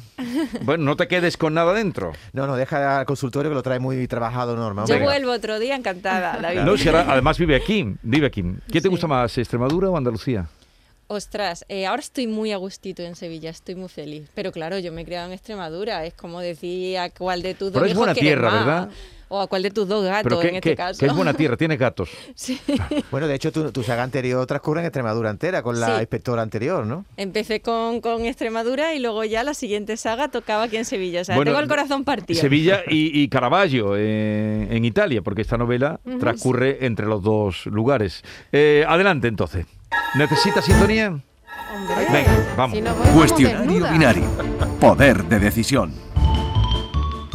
Bueno, 0.63 0.83
no 0.83 0.95
te 0.95 1.07
quedes 1.07 1.24
con 1.37 1.53
nada 1.53 1.73
dentro. 1.73 2.13
No, 2.33 2.47
no, 2.47 2.55
deja 2.55 2.99
al 2.99 3.05
consultorio 3.05 3.49
que 3.51 3.55
lo 3.55 3.63
trae 3.63 3.79
muy 3.79 4.07
trabajado 4.07 4.55
Norma. 4.55 4.85
Yo 4.85 4.99
vuelvo 4.99 5.31
otro 5.31 5.59
día 5.59 5.75
encantada, 5.75 6.39
No, 6.65 6.77
si 6.77 6.89
además 6.89 7.37
vive 7.37 7.55
aquí, 7.55 7.95
vive 8.03 8.27
aquí. 8.27 8.43
¿Qué 8.71 8.81
te 8.81 8.87
gusta 8.87 9.07
más, 9.07 9.37
Extremadura 9.37 9.89
o 9.89 9.97
Andalucía? 9.97 10.47
Ostras, 11.07 11.65
eh, 11.69 11.85
ahora 11.85 11.99
estoy 11.99 12.25
muy 12.25 12.51
a 12.51 12.57
gustito 12.57 13.03
en 13.03 13.15
Sevilla, 13.15 13.51
estoy 13.51 13.75
muy 13.75 13.89
feliz. 13.89 14.27
Pero 14.33 14.51
claro, 14.51 14.79
yo 14.79 14.91
me 14.91 15.01
he 15.01 15.05
criado 15.05 15.27
en 15.27 15.33
Extremadura, 15.33 16.03
es 16.05 16.15
como 16.15 16.39
decir 16.39 16.97
a 16.97 17.11
cuál 17.11 17.43
de 17.43 17.53
tus 17.53 17.71
dos 17.71 17.81
Pero 17.81 17.85
es 17.85 17.95
buena 17.95 18.15
tierra, 18.15 18.51
¿verdad? 18.51 18.89
O 19.27 19.41
a 19.41 19.47
cuál 19.47 19.63
de 19.63 19.71
tus 19.71 19.87
dos 19.87 20.05
gatos 20.05 20.43
en 20.43 20.55
este 20.55 20.75
caso. 20.75 20.99
Que 20.99 21.07
es 21.07 21.13
buena 21.13 21.33
tierra, 21.33 21.57
tiene 21.65 21.77
gatos. 21.77 22.09
Sí. 22.35 22.59
Bueno, 23.11 23.27
de 23.27 23.35
hecho, 23.35 23.51
tu, 23.51 23.83
saga 23.83 24.03
anterior 24.03 24.45
transcurre 24.45 24.81
en 24.81 24.87
Extremadura 24.87 25.29
entera, 25.29 25.61
con 25.61 25.79
la 25.79 25.99
inspectora 25.99 26.41
anterior, 26.41 26.85
¿no? 26.85 27.05
Empecé 27.17 27.61
con, 27.61 28.01
con, 28.01 28.25
Extremadura 28.25 28.93
y 28.93 28.99
luego 28.99 29.23
ya 29.23 29.43
la 29.43 29.53
siguiente 29.53 29.95
saga 29.95 30.27
tocaba 30.27 30.63
aquí 30.63 30.77
en 30.77 30.85
Sevilla. 30.85 31.21
O 31.21 31.23
sea, 31.23 31.41
tengo 31.41 31.59
el 31.59 31.67
corazón 31.67 32.03
partido. 32.03 32.39
Sevilla 32.39 32.81
y, 32.87 33.27
Caravaggio 33.29 33.95
eh, 33.95 34.67
en 34.69 34.85
Italia, 34.85 35.21
porque 35.21 35.41
esta 35.41 35.57
novela 35.57 35.99
transcurre 36.19 36.85
entre 36.85 37.05
los 37.05 37.23
dos 37.23 37.65
lugares. 37.67 38.23
Eh, 38.51 38.85
adelante, 38.87 39.27
entonces. 39.27 39.65
¿Necesitas 40.15 40.65
sintonía? 40.65 41.07
Hombre, 41.07 42.05
Venga, 42.11 42.55
vamos. 42.55 42.79
Cuestionario 43.13 43.87
binario. 43.91 44.25
Poder 44.79 45.23
de 45.25 45.39
decisión. 45.39 45.93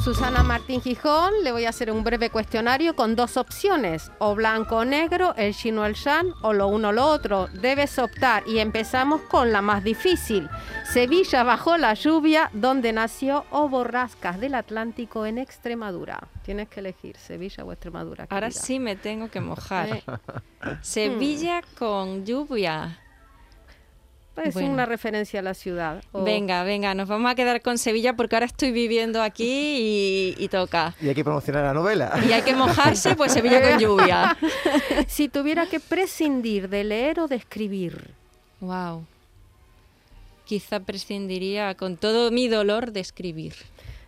Susana 0.02 0.42
Martín 0.42 0.80
Gijón, 0.80 1.44
le 1.44 1.52
voy 1.52 1.66
a 1.66 1.68
hacer 1.68 1.90
un 1.90 2.02
breve 2.02 2.30
cuestionario 2.30 2.96
con 2.96 3.16
dos 3.16 3.36
opciones, 3.36 4.10
o 4.18 4.34
blanco 4.34 4.78
o 4.78 4.84
negro, 4.86 5.34
el 5.36 5.54
chino 5.54 5.82
o 5.82 5.84
el 5.84 5.92
shan, 5.92 6.32
o 6.40 6.54
lo 6.54 6.68
uno 6.68 6.88
o 6.88 6.92
lo 6.92 7.04
otro. 7.04 7.48
Debes 7.48 7.98
optar 7.98 8.42
y 8.48 8.60
empezamos 8.60 9.20
con 9.22 9.52
la 9.52 9.60
más 9.60 9.84
difícil. 9.84 10.48
Sevilla 10.90 11.42
bajo 11.42 11.76
la 11.76 11.92
lluvia, 11.92 12.48
donde 12.54 12.94
nació, 12.94 13.44
o 13.50 13.68
Borrascas 13.68 14.40
del 14.40 14.54
Atlántico 14.54 15.26
en 15.26 15.36
Extremadura. 15.36 16.28
Tienes 16.44 16.68
que 16.68 16.80
elegir 16.80 17.18
Sevilla 17.18 17.62
o 17.64 17.70
Extremadura. 17.70 18.26
Ahora 18.30 18.50
sí 18.50 18.78
me 18.78 18.96
tengo 18.96 19.28
que 19.28 19.42
mojar. 19.42 20.02
Sevilla 20.80 21.60
con 21.78 22.24
lluvia. 22.24 22.98
Es 24.44 24.56
una 24.56 24.86
referencia 24.86 25.40
a 25.40 25.42
la 25.42 25.54
ciudad. 25.54 26.02
Venga, 26.12 26.62
venga, 26.64 26.94
nos 26.94 27.08
vamos 27.08 27.30
a 27.30 27.34
quedar 27.34 27.62
con 27.62 27.78
Sevilla 27.78 28.14
porque 28.14 28.36
ahora 28.36 28.46
estoy 28.46 28.72
viviendo 28.72 29.22
aquí 29.22 30.34
y, 30.38 30.48
toca. 30.48 30.94
Y 31.00 31.08
hay 31.08 31.14
que 31.14 31.24
promocionar 31.24 31.64
la 31.64 31.74
novela. 31.74 32.12
Y 32.28 32.32
hay 32.32 32.42
que 32.42 32.54
mojarse, 32.54 33.14
pues 33.14 33.32
Sevilla 33.32 33.60
con 33.60 33.78
lluvia. 33.80 34.36
si 35.06 35.28
tuviera 35.28 35.66
que 35.66 35.80
prescindir 35.80 36.68
de 36.68 36.84
leer 36.84 37.20
o 37.20 37.28
de 37.28 37.36
escribir. 37.36 38.10
Wow. 38.60 39.06
Quizá 40.44 40.80
prescindiría 40.80 41.74
con 41.74 41.96
todo 41.96 42.30
mi 42.30 42.48
dolor 42.48 42.92
de 42.92 43.00
escribir. 43.00 43.54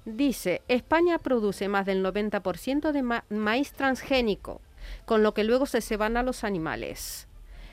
Dice, 0.05 0.63
España 0.67 1.19
produce 1.19 1.69
más 1.69 1.87
del 1.87 2.05
90% 2.05 2.91
de 2.91 3.03
maíz 3.35 3.73
transgénico, 3.73 4.61
con 5.05 5.23
lo 5.23 5.33
que 5.33 5.45
luego 5.45 5.67
se 5.67 5.81
se 5.81 5.97
van 5.97 6.17
a 6.17 6.25
los 6.25 6.43
animales. 6.43 7.29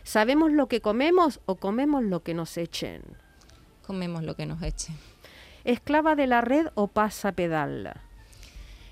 ¿Sabemos 0.09 0.51
lo 0.51 0.65
que 0.65 0.81
comemos 0.81 1.39
o 1.45 1.57
comemos 1.57 2.03
lo 2.03 2.23
que 2.23 2.33
nos 2.33 2.57
echen? 2.57 3.03
Comemos 3.85 4.23
lo 4.23 4.35
que 4.35 4.47
nos 4.47 4.59
echen. 4.63 4.95
¿Esclava 5.65 6.15
de 6.15 6.25
la 6.25 6.41
red 6.41 6.65
o 6.73 6.87
pasa 6.87 7.33
pedal? 7.33 7.93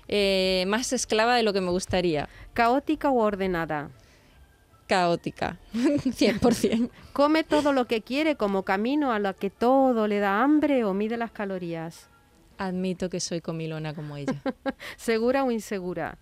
Eh, 0.06 0.64
más 0.68 0.92
esclava 0.92 1.34
de 1.34 1.42
lo 1.42 1.52
que 1.52 1.60
me 1.60 1.72
gustaría. 1.72 2.28
¿Caótica 2.54 3.10
o 3.10 3.16
ordenada? 3.16 3.90
Caótica, 4.86 5.58
100%. 5.74 6.88
¿Come 7.12 7.42
todo 7.42 7.72
lo 7.72 7.86
que 7.86 8.00
quiere 8.00 8.36
como 8.36 8.62
camino 8.62 9.10
a 9.10 9.18
lo 9.18 9.34
que 9.34 9.50
todo 9.50 10.06
le 10.06 10.20
da 10.20 10.40
hambre 10.44 10.84
o 10.84 10.94
mide 10.94 11.16
las 11.16 11.32
calorías? 11.32 12.08
Admito 12.58 13.10
que 13.10 13.18
soy 13.18 13.40
comilona 13.40 13.92
como 13.92 14.16
ella. 14.16 14.40
¿Segura 14.96 15.42
o 15.42 15.50
insegura? 15.50 16.16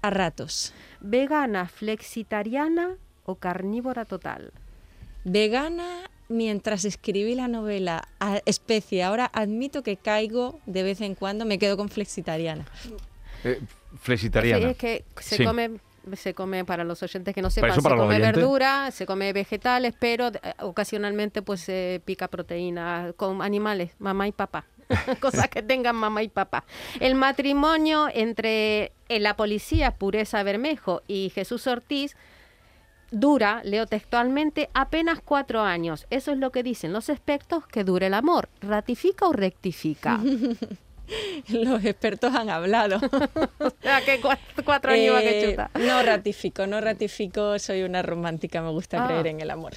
A 0.00 0.08
ratos. 0.08 0.72
¿Vegana, 1.02 1.68
flexitariana 1.68 2.96
o 3.24 3.36
carnívora 3.36 4.04
total? 4.04 4.52
Vegana 5.24 6.10
mientras 6.28 6.84
escribí 6.84 7.34
la 7.34 7.48
novela 7.48 8.08
Especie. 8.46 9.02
Ahora 9.02 9.30
admito 9.32 9.82
que 9.82 9.96
caigo 9.96 10.60
de 10.66 10.82
vez 10.82 11.00
en 11.00 11.14
cuando, 11.14 11.44
me 11.44 11.58
quedo 11.58 11.76
con 11.76 11.88
flexitariana. 11.88 12.66
Eh, 13.44 13.60
flexitariana. 14.00 14.70
es 14.70 14.76
que 14.76 15.04
se 15.20 15.44
come 15.44 15.78
se 16.12 16.34
come 16.34 16.66
para 16.66 16.84
los 16.84 17.02
oyentes 17.02 17.34
que 17.34 17.40
no 17.40 17.48
sepan, 17.48 17.74
se 17.74 17.80
come 17.80 18.18
verdura, 18.18 18.90
se 18.90 19.06
come 19.06 19.32
vegetales, 19.32 19.94
pero 19.98 20.28
eh, 20.28 20.54
ocasionalmente 20.60 21.40
pues 21.40 21.62
se 21.62 22.02
pica 22.04 22.28
proteína 22.28 23.12
con 23.16 23.40
animales, 23.40 23.92
mamá 23.98 24.28
y 24.28 24.32
papá. 24.32 24.66
Cosas 25.20 25.48
que 25.48 25.62
tengan 25.62 25.96
mamá 25.96 26.22
y 26.22 26.28
papá. 26.28 26.64
El 27.00 27.14
matrimonio 27.14 28.08
entre 28.12 28.92
eh, 29.08 29.20
la 29.20 29.34
policía 29.34 29.92
Pureza 29.92 30.42
Bermejo 30.42 31.02
y 31.08 31.30
Jesús 31.34 31.66
Ortiz 31.66 32.16
dura, 33.14 33.62
leo 33.64 33.86
textualmente, 33.86 34.70
apenas 34.74 35.20
cuatro 35.24 35.62
años. 35.62 36.06
Eso 36.10 36.32
es 36.32 36.38
lo 36.38 36.50
que 36.50 36.62
dicen 36.62 36.92
los 36.92 37.08
expertos 37.08 37.66
que 37.66 37.84
dure 37.84 38.06
el 38.06 38.14
amor. 38.14 38.48
¿Ratifica 38.60 39.26
o 39.26 39.32
rectifica? 39.32 40.20
los 41.48 41.84
expertos 41.84 42.34
han 42.34 42.50
hablado. 42.50 42.96
o 43.58 43.72
sea, 43.82 44.00
que 44.04 44.20
cuatro, 44.64 44.92
años 44.92 45.20
que 45.20 45.40
eh, 45.40 45.50
chuta. 45.50 45.70
No 45.78 46.02
ratifico, 46.02 46.66
no 46.66 46.80
ratifico, 46.80 47.58
soy 47.58 47.82
una 47.82 48.02
romántica, 48.02 48.62
me 48.62 48.70
gusta 48.70 49.04
ah. 49.04 49.06
creer 49.06 49.26
en 49.28 49.40
el 49.40 49.50
amor. 49.50 49.72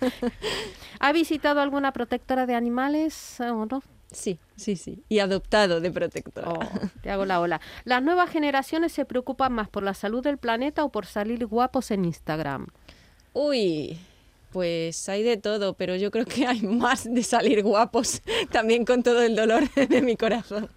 ¿Ha 1.00 1.12
visitado 1.12 1.60
alguna 1.60 1.92
protectora 1.92 2.46
de 2.46 2.54
animales 2.54 3.40
o 3.40 3.66
no? 3.66 3.82
Sí, 4.12 4.38
sí, 4.56 4.76
sí. 4.76 5.02
Y 5.08 5.18
adoptado 5.18 5.80
de 5.80 5.90
protectora. 5.90 6.52
Oh, 6.52 6.60
te 7.02 7.10
hago 7.10 7.24
la 7.24 7.40
ola. 7.40 7.60
¿Las 7.84 8.02
nuevas 8.02 8.30
generaciones 8.30 8.92
se 8.92 9.04
preocupan 9.04 9.52
más 9.52 9.68
por 9.68 9.82
la 9.82 9.94
salud 9.94 10.22
del 10.22 10.38
planeta 10.38 10.84
o 10.84 10.90
por 10.90 11.06
salir 11.06 11.46
guapos 11.46 11.90
en 11.90 12.04
Instagram? 12.04 12.68
Uy, 13.32 13.98
pues 14.52 15.08
hay 15.08 15.22
de 15.22 15.36
todo, 15.36 15.74
pero 15.74 15.96
yo 15.96 16.10
creo 16.10 16.24
que 16.24 16.46
hay 16.46 16.62
más 16.62 17.12
de 17.12 17.22
salir 17.22 17.62
guapos, 17.62 18.22
también 18.50 18.84
con 18.84 19.02
todo 19.02 19.22
el 19.22 19.36
dolor 19.36 19.68
de 19.74 20.02
mi 20.02 20.16
corazón. 20.16 20.70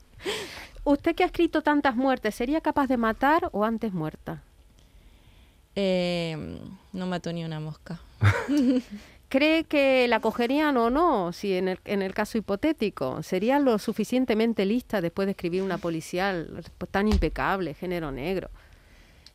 Usted 0.83 1.15
que 1.15 1.23
ha 1.23 1.27
escrito 1.27 1.61
tantas 1.61 1.95
muertes, 1.95 2.35
¿sería 2.35 2.61
capaz 2.61 2.87
de 2.87 2.97
matar 2.97 3.49
o 3.51 3.63
antes 3.63 3.93
muerta? 3.93 4.43
Eh, 5.75 6.59
no 6.91 7.07
mató 7.07 7.31
ni 7.31 7.45
una 7.45 7.59
mosca. 7.59 8.01
¿Cree 9.29 9.63
que 9.63 10.07
la 10.07 10.19
cogerían 10.19 10.75
o 10.77 10.89
no? 10.89 11.31
Si 11.33 11.53
en 11.53 11.67
el, 11.67 11.79
en 11.85 12.01
el 12.01 12.15
caso 12.15 12.39
hipotético, 12.39 13.21
¿sería 13.21 13.59
lo 13.59 13.77
suficientemente 13.77 14.65
lista 14.65 15.01
después 15.01 15.27
de 15.27 15.31
escribir 15.31 15.61
una 15.61 15.77
policial 15.77 16.63
tan 16.89 17.07
impecable, 17.07 17.75
género 17.75 18.11
negro? 18.11 18.49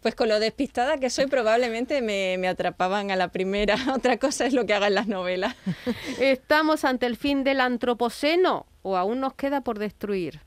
Pues 0.02 0.16
con 0.16 0.28
lo 0.28 0.40
despistada 0.40 0.98
que 0.98 1.10
soy, 1.10 1.28
probablemente 1.28 2.02
me, 2.02 2.36
me, 2.38 2.48
atrapaban 2.48 3.10
a 3.10 3.16
la 3.16 3.28
primera. 3.28 3.76
Otra 3.94 4.18
cosa 4.18 4.46
es 4.46 4.52
lo 4.52 4.66
que 4.66 4.74
hagan 4.74 4.94
las 4.94 5.06
novelas. 5.06 5.54
¿Estamos 6.20 6.84
ante 6.84 7.06
el 7.06 7.16
fin 7.16 7.44
del 7.44 7.60
antropoceno 7.60 8.66
o 8.82 8.96
aún 8.96 9.20
nos 9.20 9.34
queda 9.34 9.60
por 9.62 9.78
destruir? 9.78 10.40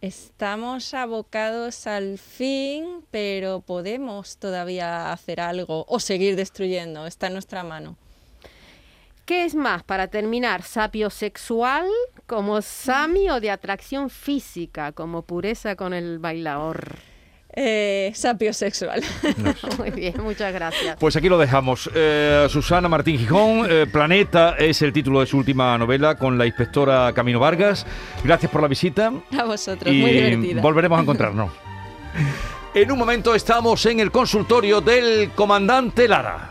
Estamos 0.00 0.94
abocados 0.94 1.86
al 1.86 2.16
fin, 2.16 3.04
pero 3.10 3.60
podemos 3.60 4.38
todavía 4.38 5.12
hacer 5.12 5.40
algo 5.40 5.84
o 5.88 6.00
seguir 6.00 6.36
destruyendo. 6.36 7.06
Está 7.06 7.26
en 7.26 7.34
nuestra 7.34 7.62
mano. 7.64 7.98
¿Qué 9.30 9.44
es 9.44 9.54
más, 9.54 9.84
para 9.84 10.08
terminar, 10.08 10.64
sapio 10.64 11.08
sexual 11.08 11.86
como 12.26 12.60
Sami 12.62 13.30
o 13.30 13.38
de 13.38 13.52
atracción 13.52 14.10
física 14.10 14.90
como 14.90 15.22
pureza 15.22 15.76
con 15.76 15.94
el 15.94 16.18
bailador? 16.18 16.96
eh, 17.54 18.10
sapiosexual. 18.12 19.00
Muy 19.78 19.90
bien, 19.92 20.14
muchas 20.20 20.52
gracias. 20.52 20.96
Pues 20.98 21.14
aquí 21.14 21.28
lo 21.28 21.38
dejamos. 21.38 21.88
Eh, 21.94 22.48
Susana 22.50 22.88
Martín 22.88 23.18
Gijón, 23.18 23.68
eh, 23.70 23.86
Planeta 23.86 24.56
es 24.58 24.82
el 24.82 24.92
título 24.92 25.20
de 25.20 25.26
su 25.26 25.38
última 25.38 25.78
novela 25.78 26.16
con 26.16 26.36
la 26.36 26.44
inspectora 26.44 27.12
Camino 27.12 27.38
Vargas. 27.38 27.86
Gracias 28.24 28.50
por 28.50 28.62
la 28.62 28.66
visita. 28.66 29.12
A 29.38 29.44
vosotros, 29.44 29.94
muy 29.94 30.10
divertida. 30.10 30.60
Volveremos 30.60 30.98
a 30.98 31.02
encontrarnos. 31.02 31.52
en 32.74 32.90
un 32.90 32.98
momento 32.98 33.32
estamos 33.36 33.86
en 33.86 34.00
el 34.00 34.10
consultorio 34.10 34.80
del 34.80 35.30
comandante 35.36 36.08
Lara. 36.08 36.50